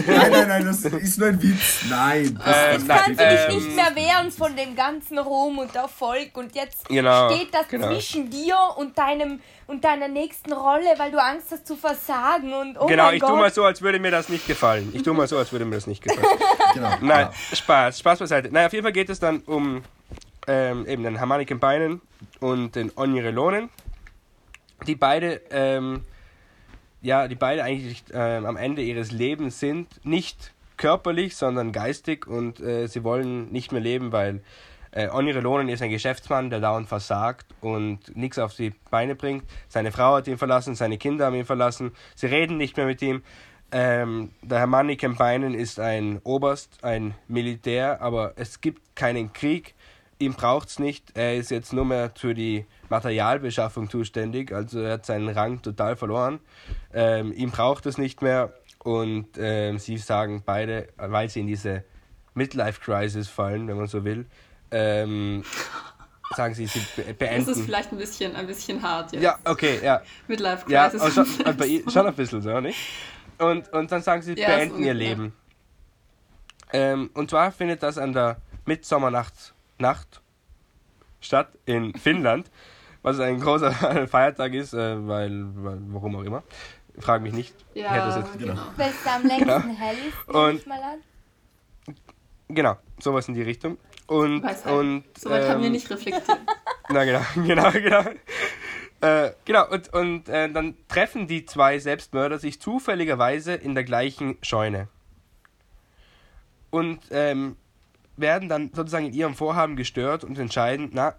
[0.07, 1.85] nein, nein, nein, das ist nur ein Witz.
[1.89, 2.39] Nein.
[2.43, 5.75] Das, ähm, jetzt kannst du dich ähm, nicht mehr wehren von dem ganzen Ruhm und
[5.75, 7.87] Erfolg und jetzt genau, steht das genau.
[7.87, 12.77] zwischen dir und deinem und deiner nächsten Rolle, weil du Angst hast zu versagen und
[12.79, 13.29] oh Genau, ich Gott.
[13.29, 14.91] tue mal so, als würde mir das nicht gefallen.
[14.93, 16.25] Ich tue mal so, als würde mir das nicht gefallen.
[16.73, 16.89] genau.
[17.01, 17.31] Nein, genau.
[17.53, 18.49] Spaß, Spaß beiseite.
[18.49, 19.83] Nein, auf jeden Fall geht es dann um
[20.47, 22.01] ähm, eben den Harmoniken Beinen
[22.39, 23.69] und den Onirelonen,
[24.85, 26.05] die beide ähm,
[27.07, 32.59] ja, die beide eigentlich äh, am Ende ihres Lebens sind, nicht körperlich, sondern geistig und
[32.59, 34.41] äh, sie wollen nicht mehr leben, weil
[34.91, 39.45] äh, Onire Lohnen ist ein Geschäftsmann, der dauernd versagt und nichts auf die Beine bringt.
[39.69, 43.01] Seine Frau hat ihn verlassen, seine Kinder haben ihn verlassen, sie reden nicht mehr mit
[43.01, 43.23] ihm.
[43.71, 49.75] Ähm, der Herr Manny Kempeinen ist ein Oberst, ein Militär, aber es gibt keinen Krieg.
[50.19, 51.15] Ihm braucht es nicht.
[51.15, 55.95] Er ist jetzt nur mehr für die Materialbeschaffung zuständig, also er hat seinen Rang total
[55.95, 56.39] verloren.
[56.93, 58.53] Ähm, ihm braucht es nicht mehr
[58.83, 61.83] und ähm, sie sagen beide, weil sie in diese
[62.33, 64.25] Midlife-Crisis fallen, wenn man so will,
[64.71, 65.43] ähm,
[66.35, 66.81] sagen sie, sie
[67.13, 67.45] beenden.
[67.45, 69.21] Das ist vielleicht ein bisschen, ein bisschen hart jetzt.
[69.21, 70.01] Ja, okay, ja.
[70.27, 71.01] Midlife-Crisis.
[71.01, 71.25] Ja, schon,
[71.91, 72.79] schon ein bisschen so, nicht?
[73.37, 75.33] Und, und dann sagen sie, ja, beenden ihr Leben.
[76.73, 80.21] Ähm, und zwar findet das an der Mitsommernacht Nacht
[81.19, 82.49] statt in Finnland
[83.07, 83.71] was ein großer
[84.07, 86.43] Feiertag ist, äh, weil, weil, warum auch immer.
[86.99, 87.55] Frage mich nicht.
[87.73, 88.55] Ja, hätte das jetzt, genau.
[88.75, 89.75] Weil es am längsten genau.
[89.77, 91.95] hell ist, und, mal an.
[92.49, 93.77] Genau, sowas in die Richtung.
[94.07, 94.73] Und, Weisheit.
[94.73, 96.37] und Soweit ähm, haben wir ähm, nicht reflektiert.
[96.89, 98.03] Na genau, genau, genau.
[98.99, 104.37] Äh, genau, und, und äh, dann treffen die zwei Selbstmörder sich zufälligerweise in der gleichen
[104.41, 104.87] Scheune.
[106.71, 107.55] Und ähm,
[108.17, 111.15] werden dann sozusagen in ihrem Vorhaben gestört und entscheiden, na,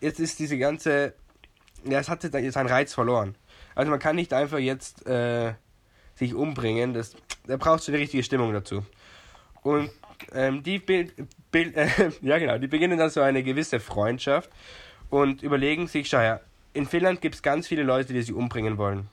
[0.00, 1.14] jetzt ist diese ganze,
[1.84, 3.34] ja, es hat jetzt seinen Reiz verloren.
[3.74, 5.54] Also man kann nicht einfach jetzt äh,
[6.14, 8.84] sich umbringen, das, da brauchst du eine richtige Stimmung dazu.
[9.62, 9.90] Und
[10.32, 11.14] ähm, die, Bild,
[11.50, 11.88] Bild, äh,
[12.22, 14.50] ja genau, die beginnen dann so eine gewisse Freundschaft
[15.10, 16.40] und überlegen sich, schau ja,
[16.72, 19.08] in Finnland gibt es ganz viele Leute, die sich umbringen wollen.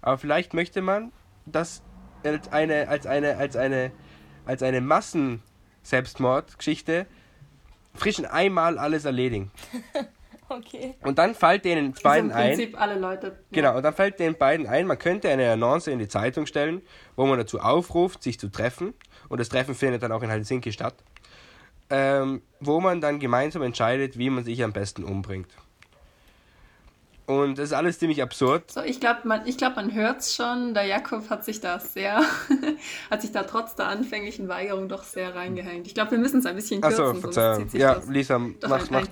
[0.00, 1.12] Aber vielleicht möchte man
[1.46, 1.82] das
[2.24, 3.92] als eine, als eine, als eine,
[4.44, 7.06] als eine Massen-Selbstmordgeschichte
[7.94, 9.50] frischen einmal alles erledigen.
[10.48, 10.94] okay.
[11.02, 12.56] Und dann fällt denen beiden ein.
[12.56, 13.38] Prinzip alle Leute.
[13.50, 16.82] Genau, und dann fällt den beiden ein, man könnte eine Annonce in die Zeitung stellen,
[17.16, 18.94] wo man dazu aufruft, sich zu treffen.
[19.28, 20.94] Und das Treffen findet dann auch in Helsinki statt.
[21.90, 25.48] Ähm, wo man dann gemeinsam entscheidet, wie man sich am besten umbringt.
[27.26, 28.70] Und das ist alles ziemlich absurd.
[28.70, 30.74] So, ich glaube, man, glaub, man hört es schon.
[30.74, 32.20] Der Jakob hat sich da sehr,
[33.10, 35.86] hat sich da trotz der anfänglichen Weigerung doch sehr reingehängt.
[35.86, 37.04] Ich glaube, wir müssen es ein bisschen kürzen.
[37.04, 37.68] Achso, Verzeihung.
[37.72, 39.06] Ja, Lisa, mach, mach, mach,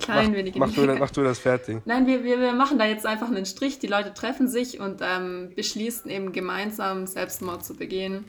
[0.57, 1.79] mach, du, mach du das fertig.
[1.85, 3.79] Nein, wir, wir, wir machen da jetzt einfach einen Strich.
[3.79, 8.25] Die Leute treffen sich und ähm, beschließen eben gemeinsam Selbstmord zu begehen.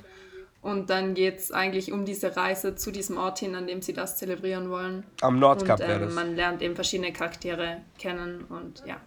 [0.61, 3.93] Und dann geht es eigentlich um diese Reise zu diesem Ort hin, an dem sie
[3.93, 5.03] das zelebrieren wollen.
[5.21, 8.97] Am Nordkap und, ähm, Man lernt eben verschiedene Charaktere kennen und ja.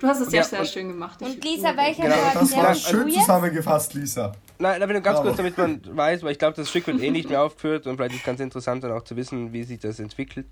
[0.00, 1.20] Du hast es ja, sehr schön gemacht.
[1.20, 4.32] Und Lisa, welcher genau, Das war schön zusammengefasst, Lisa.
[4.58, 5.28] Nein, aber nur ganz Bravo.
[5.28, 7.96] kurz, damit man weiß, weil ich glaube, das Stück wird eh nicht mehr aufgeführt und
[7.96, 10.46] vielleicht ist es ganz interessant dann auch zu wissen, wie sich das entwickelt.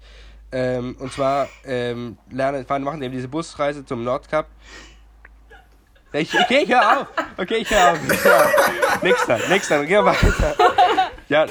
[0.51, 4.49] Ähm, und zwar ähm, lernen, fahren, machen eben diese Busreise zum Nordkap
[6.13, 7.07] ich, okay, ich hör auf.
[7.37, 9.03] Okay, ich hör auf.
[9.03, 10.55] Nix dann, geh weiter.
[11.29, 11.47] Ja,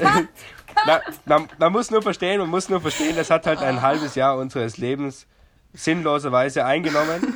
[0.86, 4.16] na, man, man, muss nur verstehen, man muss nur verstehen, das hat halt ein halbes
[4.16, 5.28] Jahr unseres Lebens
[5.74, 7.36] sinnloserweise eingenommen.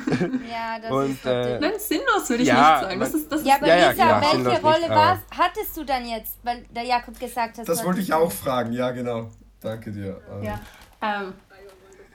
[0.50, 3.00] Ja, das und, ist äh, Nein, sinnlos würde ich ja, nicht sagen.
[3.00, 6.06] Das ist, das ja, aber ja, Lisa, ja, welche Rolle nicht, war, hattest du dann
[6.06, 7.68] jetzt, weil der Jakob gesagt hat...
[7.68, 9.30] Das wollte ich auch fragen, ja genau.
[9.60, 10.20] Danke dir.
[10.42, 10.60] Ja,
[11.00, 11.34] ähm,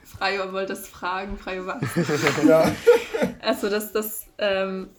[0.03, 1.81] Freio wollte es fragen, Freio was?
[2.45, 2.71] ja.
[3.41, 4.89] Also das, das ähm,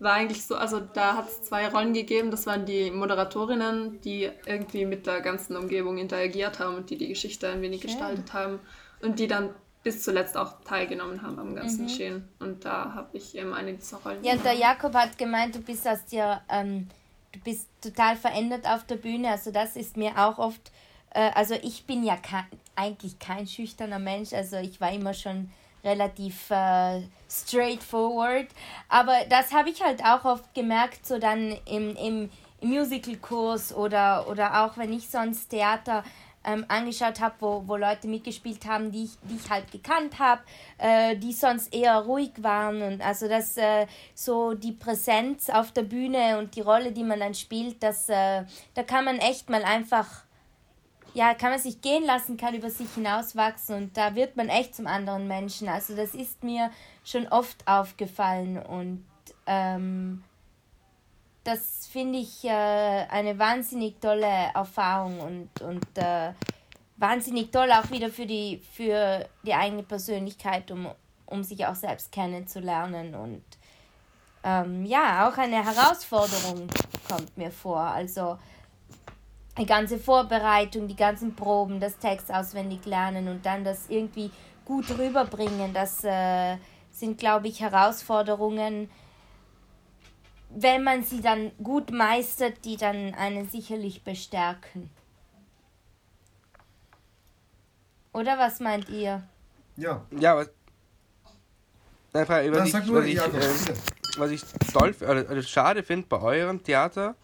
[0.00, 2.30] war eigentlich so, also da hat es zwei Rollen gegeben.
[2.30, 7.08] Das waren die Moderatorinnen, die irgendwie mit der ganzen Umgebung interagiert haben und die die
[7.08, 7.88] Geschichte ein wenig okay.
[7.88, 8.60] gestaltet haben
[9.00, 9.50] und die dann
[9.82, 11.86] bis zuletzt auch teilgenommen haben am ganzen mhm.
[11.86, 12.28] Geschehen.
[12.38, 14.22] Und da habe ich eben eine dieser Rollen.
[14.22, 16.88] Ja, der Jakob hat gemeint, du bist aus dir, ähm,
[17.32, 19.30] du bist total verändert auf der Bühne.
[19.30, 20.72] Also das ist mir auch oft,
[21.10, 22.44] äh, also ich bin ja kein,
[22.76, 24.32] eigentlich kein schüchterner Mensch.
[24.32, 25.50] Also ich war immer schon
[25.88, 28.48] relativ äh, straightforward.
[28.88, 34.64] Aber das habe ich halt auch oft gemerkt, so dann im, im, Musical-Kurs oder, oder
[34.64, 36.02] auch wenn ich sonst Theater
[36.44, 40.42] ähm, angeschaut habe, wo, wo Leute mitgespielt haben, die ich, die ich halt gekannt habe,
[40.78, 42.82] äh, die sonst eher ruhig waren.
[42.82, 47.20] Und also das äh, so die Präsenz auf der Bühne und die Rolle, die man
[47.20, 50.24] dann spielt, das, äh, da kann man echt mal einfach
[51.14, 54.74] ja, kann man sich gehen lassen, kann über sich hinauswachsen und da wird man echt
[54.74, 55.68] zum anderen Menschen.
[55.68, 56.70] Also das ist mir
[57.04, 59.04] schon oft aufgefallen und
[59.46, 60.22] ähm,
[61.44, 66.32] das finde ich äh, eine wahnsinnig tolle Erfahrung und, und äh,
[66.98, 70.88] wahnsinnig toll auch wieder für die, für die eigene Persönlichkeit, um,
[71.26, 73.14] um sich auch selbst kennenzulernen.
[73.14, 73.42] Und
[74.44, 76.68] ähm, ja, auch eine Herausforderung
[77.08, 77.80] kommt mir vor.
[77.80, 78.38] Also
[79.58, 84.30] die ganze Vorbereitung, die ganzen Proben, das Text auswendig lernen und dann das irgendwie
[84.64, 86.56] gut rüberbringen, das äh,
[86.90, 88.90] sind, glaube ich, Herausforderungen,
[90.50, 94.90] wenn man sie dann gut meistert, die dann einen sicherlich bestärken.
[98.12, 99.22] Oder was meint ihr?
[99.76, 100.04] Ja.
[100.18, 100.50] Ja, was,
[102.12, 103.74] Nein, was, ich, was, ich, äh,
[104.16, 104.42] was ich
[104.72, 107.14] toll, also schade finde bei eurem Theater,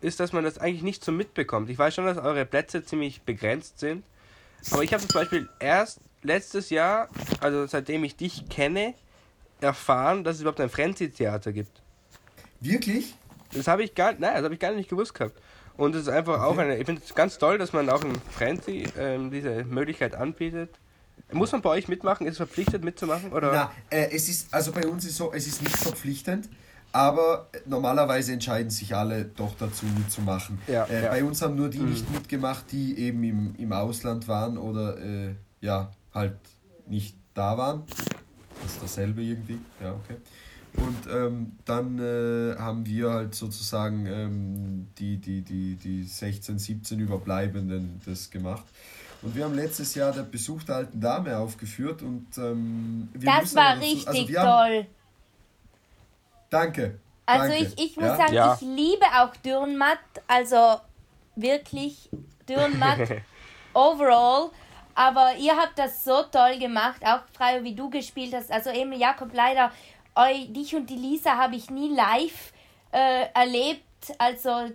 [0.00, 1.70] ist, dass man das eigentlich nicht so mitbekommt.
[1.70, 4.04] Ich weiß schon, dass eure Plätze ziemlich begrenzt sind,
[4.70, 7.08] aber ich habe zum Beispiel erst letztes Jahr,
[7.40, 8.94] also seitdem ich dich kenne,
[9.60, 11.82] erfahren, dass es überhaupt ein Frenzy-Theater gibt.
[12.60, 13.14] Wirklich?
[13.52, 15.40] Das habe ich gar, nein, das habe ich gar nicht gewusst gehabt.
[15.76, 16.42] Und es ist einfach okay.
[16.42, 20.14] auch eine, ich finde es ganz toll, dass man auch im Frenzy ähm, diese Möglichkeit
[20.14, 20.70] anbietet.
[21.32, 22.26] Muss man bei euch mitmachen?
[22.26, 23.32] Ist es verpflichtet mitzumachen?
[23.32, 23.52] Oder?
[23.52, 26.48] Na, äh, es ist, also bei uns ist so, es ist nicht verpflichtend,
[26.92, 30.58] aber normalerweise entscheiden sich alle doch dazu mitzumachen.
[30.66, 31.10] Ja, äh, ja.
[31.10, 31.90] Bei uns haben nur die mhm.
[31.90, 36.36] nicht mitgemacht, die eben im, im Ausland waren oder äh, ja, halt
[36.86, 37.84] nicht da waren.
[38.62, 40.16] Das ist dasselbe irgendwie, ja, okay.
[40.74, 47.00] Und ähm, dann äh, haben wir halt sozusagen ähm, die, die, die, die 16, 17
[47.00, 48.64] Überbleibenden das gemacht.
[49.22, 53.54] Und wir haben letztes Jahr der Besuch der alten Dame aufgeführt und ähm, wir Das
[53.54, 54.78] war dazu, richtig also toll.
[54.78, 54.86] Haben,
[56.50, 56.98] danke.
[57.26, 57.64] Also danke.
[57.64, 58.16] ich, ich muss ja.
[58.16, 58.54] sagen, ja.
[58.54, 60.80] ich liebe auch Dürrenmatt, also
[61.36, 62.10] wirklich
[62.48, 63.08] Dürrenmatt
[63.72, 64.50] overall.
[64.94, 68.50] Aber ihr habt das so toll gemacht, auch frei wie du gespielt hast.
[68.50, 69.70] Also eben Jakob, leider
[70.14, 72.52] eu, dich und die Lisa habe ich nie live
[72.92, 73.84] äh, erlebt.
[74.18, 74.70] Also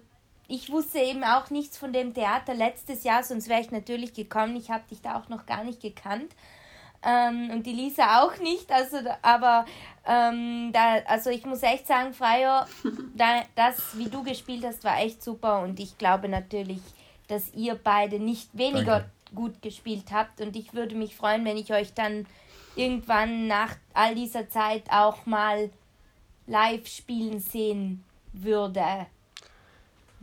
[0.47, 4.55] ich wusste eben auch nichts von dem Theater letztes Jahr, sonst wäre ich natürlich gekommen.
[4.55, 6.31] Ich habe dich da auch noch gar nicht gekannt.
[7.05, 8.71] Ähm, und die Lisa auch nicht.
[8.71, 9.65] Also, aber
[10.07, 12.67] ähm, da, also ich muss echt sagen, Freier,
[13.15, 15.61] da, das, wie du gespielt hast, war echt super.
[15.61, 16.81] Und ich glaube natürlich,
[17.27, 19.11] dass ihr beide nicht weniger Danke.
[19.35, 20.41] gut gespielt habt.
[20.41, 22.25] Und ich würde mich freuen, wenn ich euch dann
[22.75, 25.69] irgendwann nach all dieser Zeit auch mal
[26.47, 29.07] live spielen sehen würde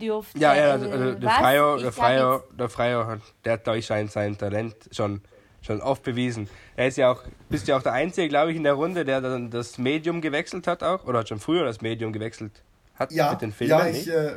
[0.00, 0.38] dürfte.
[0.38, 4.08] Ja, ja, also, also der Freier, der Freier, der Freier hat, der hat euch sein,
[4.08, 5.22] sein Talent schon,
[5.62, 6.48] schon oft bewiesen.
[6.76, 9.20] Er ist ja auch, bist ja auch der Einzige, glaube ich, in der Runde, der
[9.20, 12.62] dann das Medium gewechselt hat auch, oder hat schon früher das Medium gewechselt
[12.94, 13.70] hat ja, mit den Filmen.
[13.70, 14.32] Ja, ich äh,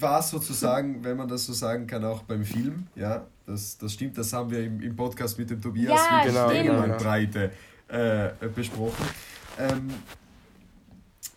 [0.00, 2.86] war sozusagen, wenn man das so sagen kann, auch beim Film.
[2.94, 6.48] Ja, das, das stimmt, das haben wir im, im Podcast mit dem Tobias ja, genau,
[6.48, 6.96] genau, genau.
[6.98, 7.50] Breite
[7.88, 9.06] äh, besprochen.
[9.58, 9.90] Ähm,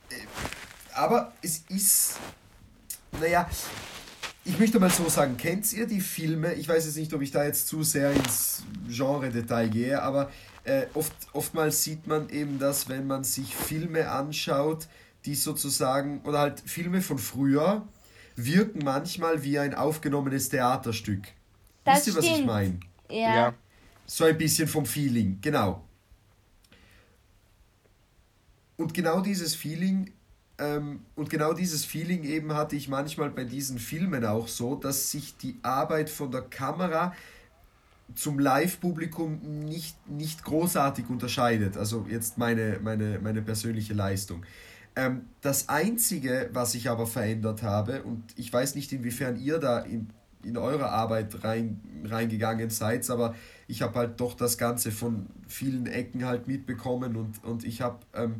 [0.10, 0.16] äh,
[0.94, 2.20] aber es ist
[3.20, 3.48] naja,
[4.46, 6.54] ich möchte mal so sagen, kennt ihr die Filme?
[6.54, 10.30] Ich weiß jetzt nicht, ob ich da jetzt zu sehr ins Genre-Detail gehe, aber
[10.66, 14.88] äh, oft, oftmals sieht man eben das, wenn man sich Filme anschaut,
[15.26, 17.88] die sozusagen, oder halt Filme von früher,
[18.36, 21.22] wirken manchmal wie ein aufgenommenes Theaterstück.
[21.86, 22.80] Das Wisst ihr, was ich meine?
[23.10, 23.36] Ja.
[23.36, 23.54] ja.
[24.06, 25.84] So ein bisschen vom Feeling, genau.
[28.76, 30.12] Und genau dieses Feeling
[31.16, 35.38] und genau dieses Feeling eben hatte ich manchmal bei diesen Filmen auch so, dass sich
[35.38, 37.14] die Arbeit von der Kamera
[38.16, 41.78] zum Live-Publikum nicht, nicht großartig unterscheidet.
[41.78, 44.46] Also jetzt meine, meine, meine persönliche Leistung.
[44.96, 49.80] Ähm, das Einzige, was ich aber verändert habe, und ich weiß nicht, inwiefern ihr da
[49.80, 50.10] in,
[50.44, 53.34] in eure Arbeit rein, reingegangen seid, aber
[53.68, 58.00] ich habe halt doch das Ganze von vielen Ecken halt mitbekommen und, und ich habe
[58.14, 58.36] ähm,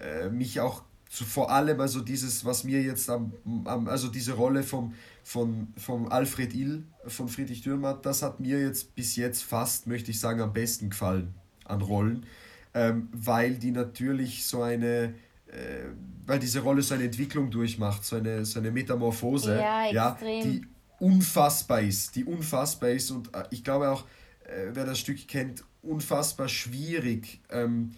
[0.00, 3.32] äh, mich auch so vor allem also dieses, was mir jetzt am,
[3.64, 8.60] am also diese Rolle vom, von, vom Alfred Ill, von Friedrich Dürrmatt, das hat mir
[8.60, 12.26] jetzt bis jetzt fast, möchte ich sagen, am besten gefallen an Rollen,
[12.74, 15.14] ähm, weil die natürlich so eine,
[15.46, 15.86] äh,
[16.26, 20.62] weil diese Rolle so eine Entwicklung durchmacht, so eine, so eine Metamorphose, ja, ja die
[20.98, 23.10] unfassbar ist, die unfassbar ist.
[23.10, 24.04] Und äh, ich glaube auch,
[24.44, 27.92] äh, wer das Stück kennt, unfassbar schwierig, ähm,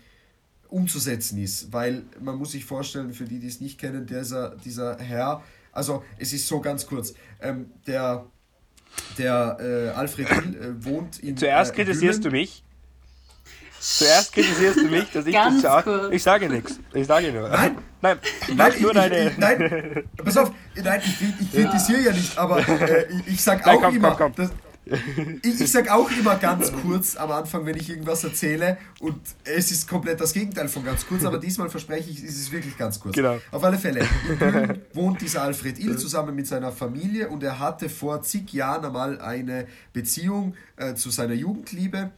[0.68, 4.98] umzusetzen ist, weil man muss sich vorstellen, für die, die es nicht kennen, dieser, dieser
[4.98, 8.26] Herr, also es ist so ganz kurz, ähm, der,
[9.16, 12.34] der äh, Alfred Hill äh, wohnt in Zuerst äh, kritisierst Böhmen.
[12.34, 12.64] du mich.
[13.80, 16.10] Zuerst kritisierst du mich, dass ich Ganz das sage.
[16.12, 16.80] Ich sage nichts.
[16.92, 17.48] Ich sage nur.
[17.48, 18.18] Nein, nein,
[18.54, 19.30] nein, ich, nur deine.
[19.30, 22.10] Ich, nein, pass auf, nein, ich, ich kritisiere ja.
[22.10, 24.16] ja nicht, aber äh, ich, ich sage auch komm, immer.
[24.16, 24.50] Komm, komm.
[25.42, 29.70] Ich, ich sage auch immer ganz kurz am Anfang, wenn ich irgendwas erzähle und es
[29.70, 32.98] ist komplett das Gegenteil von ganz kurz, aber diesmal verspreche ich, ist es wirklich ganz
[33.00, 33.14] kurz.
[33.14, 33.38] Genau.
[33.50, 37.58] Auf alle Fälle, in Böhmen wohnt dieser Alfred Ill zusammen mit seiner Familie und er
[37.58, 42.10] hatte vor zig Jahren einmal eine Beziehung äh, zu seiner Jugendliebe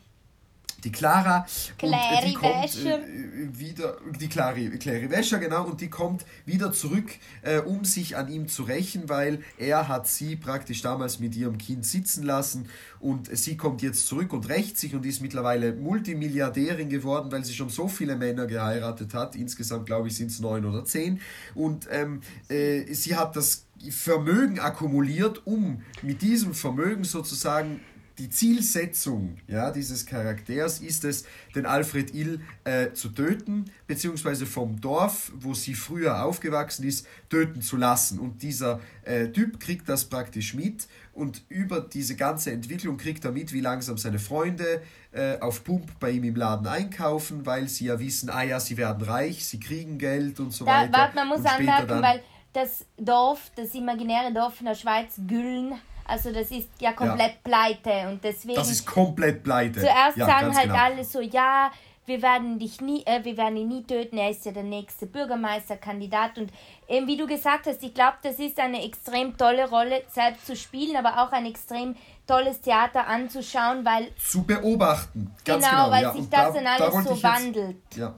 [0.84, 1.46] die Clara
[1.78, 6.72] Clary und die kommt äh, wieder die Clary, Clary Wäscher genau und die kommt wieder
[6.72, 7.10] zurück
[7.42, 11.58] äh, um sich an ihm zu rächen weil er hat sie praktisch damals mit ihrem
[11.58, 12.68] Kind sitzen lassen
[13.00, 17.54] und sie kommt jetzt zurück und rächt sich und ist mittlerweile Multimilliardärin geworden weil sie
[17.54, 19.36] schon so viele Männer geheiratet hat.
[19.36, 21.20] Insgesamt glaube ich sind es neun oder zehn.
[21.54, 27.80] Und ähm, äh, sie hat das Vermögen akkumuliert um mit diesem Vermögen sozusagen
[28.20, 34.78] die Zielsetzung ja, dieses Charakters ist es, den Alfred Ill äh, zu töten, beziehungsweise vom
[34.78, 38.18] Dorf, wo sie früher aufgewachsen ist, töten zu lassen.
[38.18, 43.32] Und dieser äh, Typ kriegt das praktisch mit und über diese ganze Entwicklung kriegt er
[43.32, 47.86] mit, wie langsam seine Freunde äh, auf Pump bei ihm im Laden einkaufen, weil sie
[47.86, 50.92] ja wissen, ah ja, sie werden reich, sie kriegen Geld und so da, weiter.
[50.92, 55.74] Warte, man muss anmerken, weil das Dorf, das imaginäre Dorf in der Schweiz, Güllen,
[56.10, 57.40] also das ist ja komplett ja.
[57.44, 58.56] pleite und deswegen.
[58.56, 59.80] Das ist komplett pleite.
[59.80, 60.82] Zuerst ja, sagen halt genau.
[60.82, 61.70] alle so, ja,
[62.06, 65.06] wir werden dich nie, äh, wir werden ihn nie töten, er ist ja der nächste
[65.06, 66.38] Bürgermeisterkandidat.
[66.38, 66.50] Und
[66.88, 70.56] eben wie du gesagt hast, ich glaube, das ist eine extrem tolle Rolle, selbst zu
[70.56, 71.94] spielen, aber auch ein extrem
[72.26, 74.08] tolles Theater anzuschauen, weil.
[74.16, 75.84] Zu beobachten, ganz genau.
[75.84, 76.12] genau weil ja.
[76.12, 77.76] sich das da, dann alles da so wandelt.
[77.90, 78.14] Jetzt, ja.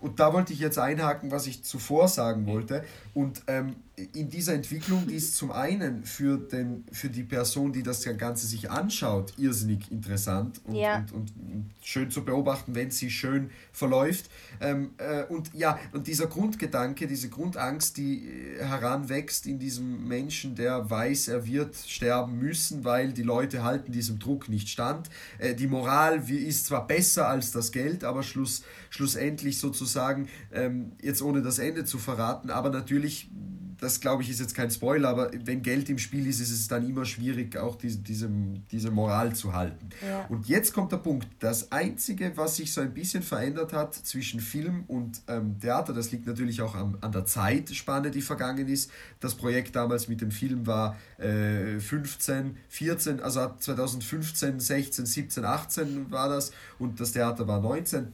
[0.00, 2.84] Und da wollte ich jetzt einhaken, was ich zuvor sagen wollte.
[3.14, 3.76] Und ähm,
[4.12, 8.46] in dieser Entwicklung, die ist zum einen für, den, für die Person, die das Ganze
[8.46, 10.98] sich anschaut, irrsinnig interessant und, ja.
[10.98, 14.28] und, und, und schön zu beobachten, wenn sie schön verläuft.
[14.60, 20.54] Ähm, äh, und ja, und dieser Grundgedanke, diese Grundangst, die äh, heranwächst in diesem Menschen,
[20.54, 25.08] der weiß, er wird sterben müssen, weil die Leute halten diesem Druck nicht stand.
[25.38, 29.85] Äh, die Moral ist zwar besser als das Geld, aber schluss, schlussendlich sozusagen,
[30.52, 33.30] ähm, jetzt ohne das Ende zu verraten, aber natürlich
[33.78, 36.68] das glaube ich ist jetzt kein Spoiler, aber wenn Geld im Spiel ist, ist es
[36.68, 38.30] dann immer schwierig, auch diese, diese,
[38.70, 39.90] diese Moral zu halten.
[40.06, 40.26] Ja.
[40.26, 44.40] Und jetzt kommt der Punkt, das Einzige, was sich so ein bisschen verändert hat zwischen
[44.40, 48.90] Film und ähm, Theater, das liegt natürlich auch am, an der Zeitspanne, die vergangen ist.
[49.20, 56.10] Das Projekt damals mit dem Film war äh, 15, 14, also 2015, 16, 17, 18
[56.10, 58.12] war das und das Theater war 19.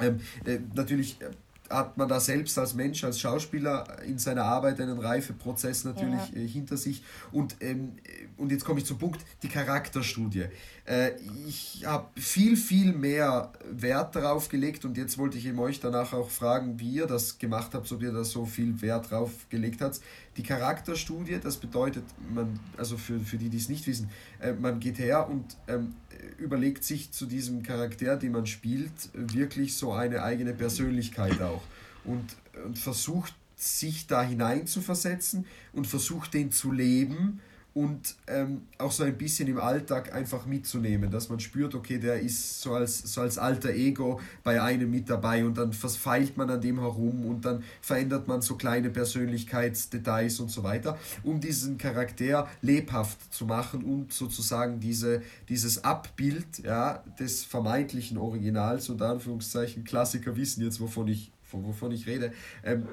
[0.00, 1.30] Ähm, äh, natürlich äh,
[1.70, 6.40] hat man da selbst als Mensch, als Schauspieler in seiner Arbeit einen Reifeprozess natürlich ja.
[6.40, 7.02] äh, hinter sich.
[7.32, 7.92] Und, ähm,
[8.36, 10.46] und jetzt komme ich zum Punkt, die Charakterstudie.
[10.88, 11.12] Äh,
[11.46, 16.14] ich habe viel, viel mehr Wert darauf gelegt und jetzt wollte ich eben euch danach
[16.14, 19.82] auch fragen, wie ihr das gemacht habt, ob ihr da so viel Wert drauf gelegt
[19.82, 20.00] habt.
[20.38, 24.08] Die Charakterstudie, das bedeutet, man, also für, für die, die es nicht wissen,
[24.40, 25.94] äh, man geht her und ähm,
[26.38, 31.62] überlegt sich zu diesem Charakter, den man spielt, wirklich so eine eigene Persönlichkeit auch
[32.04, 32.24] und,
[32.64, 37.40] und versucht sich da hineinzuversetzen und versucht den zu leben
[37.74, 42.20] und ähm, auch so ein bisschen im Alltag einfach mitzunehmen, dass man spürt, okay, der
[42.20, 46.50] ist so als, so als alter Ego bei einem mit dabei und dann verfeilt man
[46.50, 51.78] an dem herum und dann verändert man so kleine Persönlichkeitsdetails und so weiter, um diesen
[51.78, 59.84] Charakter lebhaft zu machen und sozusagen diese, dieses Abbild ja, des vermeintlichen Originals und Anführungszeichen
[59.84, 62.32] Klassiker wissen jetzt, wovon ich, wovon ich rede,
[62.62, 62.86] ähm,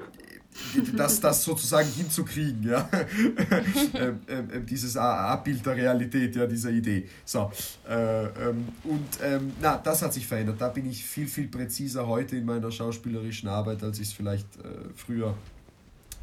[0.96, 2.88] das, das sozusagen hinzukriegen, ja.
[3.94, 7.08] ähm, ähm, ähm dieses Abbild der Realität, ja, dieser Idee.
[7.24, 7.50] So,
[7.88, 10.60] äh, ähm, und ähm, na, das hat sich verändert.
[10.60, 14.56] Da bin ich viel, viel präziser heute in meiner schauspielerischen Arbeit, als ich es vielleicht
[14.56, 15.36] äh, früher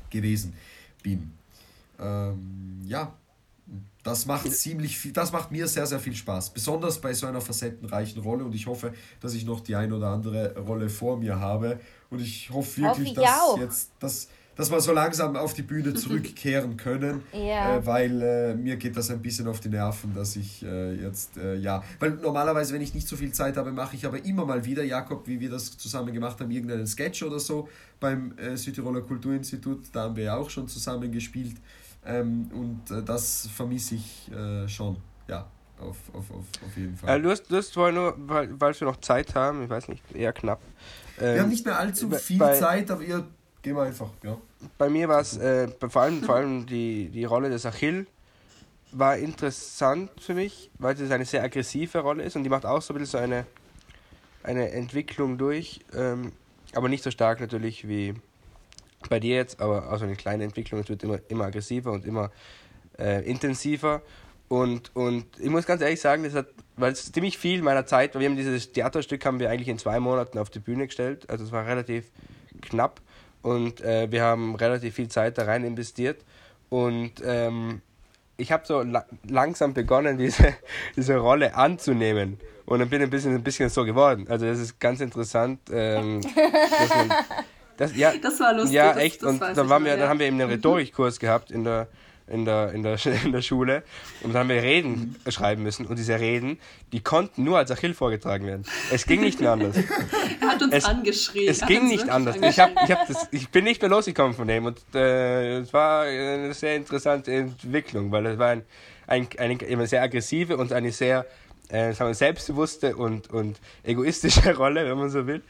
[0.10, 0.54] gewesen
[1.02, 1.32] bin.
[2.86, 3.14] Ja,
[4.04, 6.50] das macht ziemlich viel, das macht mir sehr, sehr viel Spaß.
[6.50, 10.08] Besonders bei so einer facettenreichen Rolle und ich hoffe, dass ich noch die ein oder
[10.08, 11.80] andere Rolle vor mir habe.
[12.10, 13.58] Und ich hoffe wirklich, hoffe ich dass auch.
[13.58, 17.24] jetzt, dass, dass wir so langsam auf die Bühne zurückkehren können.
[17.32, 17.78] ja.
[17.78, 21.38] Äh, weil äh, mir geht das ein bisschen auf die Nerven, dass ich äh, jetzt,
[21.38, 24.46] äh, ja, weil normalerweise, wenn ich nicht so viel Zeit habe, mache ich aber immer
[24.46, 27.70] mal wieder, Jakob, wie wir das zusammen gemacht haben, irgendeinen Sketch oder so
[28.02, 29.86] beim äh, Südtiroler Kulturinstitut.
[29.94, 31.56] Da haben wir ja auch schon zusammen gespielt.
[32.06, 35.48] Ähm, und äh, das vermisse ich äh, schon, ja,
[35.80, 37.18] auf, auf, auf, auf jeden Fall.
[37.18, 39.88] Äh, du, hast, du hast vorhin nur, weil, weil wir noch Zeit haben, ich weiß
[39.88, 40.62] nicht, eher knapp.
[41.20, 43.26] Ähm, wir haben nicht mehr allzu viel bei, Zeit, aber ihr
[43.62, 44.38] gehen wir einfach, ja.
[44.78, 48.06] Bei mir war es, äh, vor allem, vor allem die, die Rolle des Achill
[48.92, 52.82] war interessant für mich, weil es eine sehr aggressive Rolle ist und die macht auch
[52.82, 53.46] so ein bisschen so eine,
[54.44, 56.32] eine Entwicklung durch, ähm,
[56.76, 58.14] aber nicht so stark natürlich wie
[59.10, 62.32] bei dir jetzt, aber also eine kleine Entwicklung, es wird immer, immer aggressiver und immer
[63.00, 64.02] äh, intensiver.
[64.50, 68.14] Und, und ich muss ganz ehrlich sagen, das hat, weil es ziemlich viel meiner Zeit,
[68.14, 71.30] weil wir haben dieses Theaterstück haben wir eigentlich in zwei Monaten auf die Bühne gestellt,
[71.30, 72.06] also es war relativ
[72.62, 73.02] knapp
[73.42, 76.24] und äh, wir haben relativ viel Zeit da rein investiert
[76.70, 77.82] und ähm,
[78.38, 80.56] ich habe so la langsam begonnen, diese,
[80.96, 82.40] diese Rolle anzunehmen.
[82.66, 84.26] Und dann bin ich ein bisschen, ein bisschen so geworden.
[84.30, 85.60] Also das ist ganz interessant.
[85.72, 87.10] Ähm, dass man,
[87.78, 88.74] das, ja, das war lustig.
[88.74, 89.24] Ja, echt.
[89.24, 91.88] Das, das und dann, waren wir, dann haben wir eben einen Rhetorikkurs gehabt in der,
[92.28, 93.84] in der, in der, in der Schule
[94.22, 96.58] und dann haben wir Reden schreiben müssen und diese Reden,
[96.92, 98.64] die konnten nur als Achill vorgetragen werden.
[98.92, 99.76] Es ging nicht mehr anders.
[100.42, 101.50] er hat uns es, angeschrien.
[101.50, 102.38] Es ging nicht anders.
[102.38, 105.74] Ich, hab, ich, hab das, ich bin nicht mehr losgekommen von dem und äh, es
[105.74, 108.64] war eine sehr interessante Entwicklung, weil es war ein,
[109.08, 111.26] ein, eine, eine sehr aggressive und eine sehr
[111.70, 115.42] äh, sagen wir, selbstbewusste und, und egoistische Rolle, wenn man so will.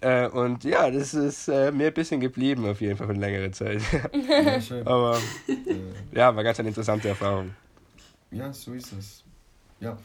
[0.00, 3.20] Äh, und ja, das ist äh, mir ein bisschen geblieben, auf jeden Fall für eine
[3.20, 3.82] längere Zeit.
[4.28, 4.86] Ja, schön.
[4.86, 5.18] Aber
[6.12, 7.54] ja, war ganz eine interessante Erfahrung.
[8.30, 9.24] Ja, so ist es.
[9.80, 9.96] Ja.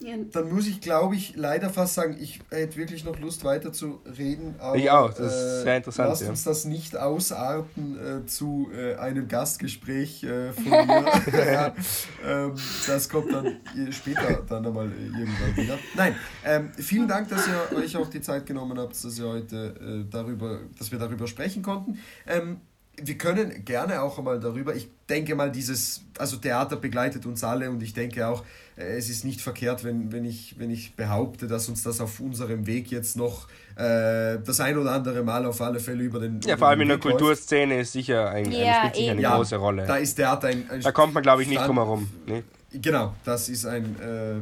[0.00, 4.00] Dann muss ich, glaube ich, leider fast sagen, ich hätte wirklich noch Lust weiter zu
[4.16, 4.54] reden.
[4.58, 6.08] Aber, ich auch, das ist sehr interessant.
[6.08, 6.28] Lasst ja.
[6.30, 11.04] uns das nicht ausarten äh, zu äh, einem Gastgespräch äh, von mir.
[12.24, 12.54] ähm,
[12.86, 13.56] das kommt dann
[13.90, 15.78] später dann einmal irgendwann wieder.
[15.96, 19.74] Nein, ähm, vielen Dank, dass ihr euch auch die Zeit genommen habt, dass, ihr heute,
[19.80, 21.98] äh, darüber, dass wir darüber sprechen konnten.
[22.26, 22.60] Ähm,
[23.02, 27.70] wir können gerne auch einmal darüber, ich denke mal, dieses, also Theater begleitet uns alle
[27.70, 28.44] und ich denke auch,
[28.76, 32.20] äh, es ist nicht verkehrt, wenn, wenn, ich, wenn ich behaupte, dass uns das auf
[32.20, 36.40] unserem Weg jetzt noch äh, das ein oder andere Mal auf alle Fälle über den.
[36.42, 39.56] Ja, vor allem in der Kulturszene ist sicher, ein, ja, spielt sicher eine ja, große
[39.56, 39.86] Rolle.
[39.86, 40.64] Da ist Theater ein.
[40.70, 42.08] ein da kommt man, glaube ich, nicht drum herum.
[42.26, 42.42] Nee?
[42.70, 44.34] Genau, das ist ein, äh,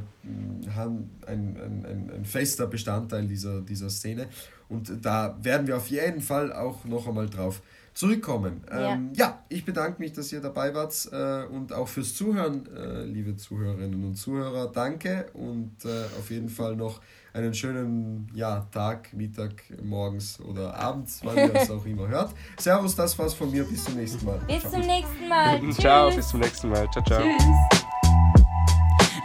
[0.76, 4.26] ein, ein, ein, ein fester Bestandteil dieser, dieser Szene.
[4.68, 7.62] Und da werden wir auf jeden Fall auch noch einmal drauf
[7.96, 8.62] zurückkommen.
[8.70, 8.92] Ja.
[8.92, 13.04] Ähm, ja, ich bedanke mich, dass ihr dabei wart äh, und auch fürs Zuhören, äh,
[13.04, 14.70] liebe Zuhörerinnen und Zuhörer.
[14.70, 17.00] Danke und äh, auf jeden Fall noch
[17.32, 22.34] einen schönen ja, Tag, Mittag, morgens oder abends, wann ihr es auch immer hört.
[22.58, 23.64] Servus, das war's von mir.
[23.64, 24.40] Bis zum nächsten Mal.
[24.46, 24.72] Bis ciao.
[24.72, 25.72] zum nächsten Mal.
[25.78, 26.86] ciao, bis zum nächsten Mal.
[26.90, 27.22] Ciao, ciao.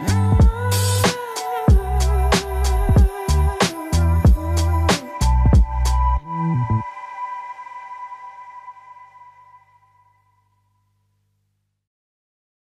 [0.08, 0.22] Tschüss.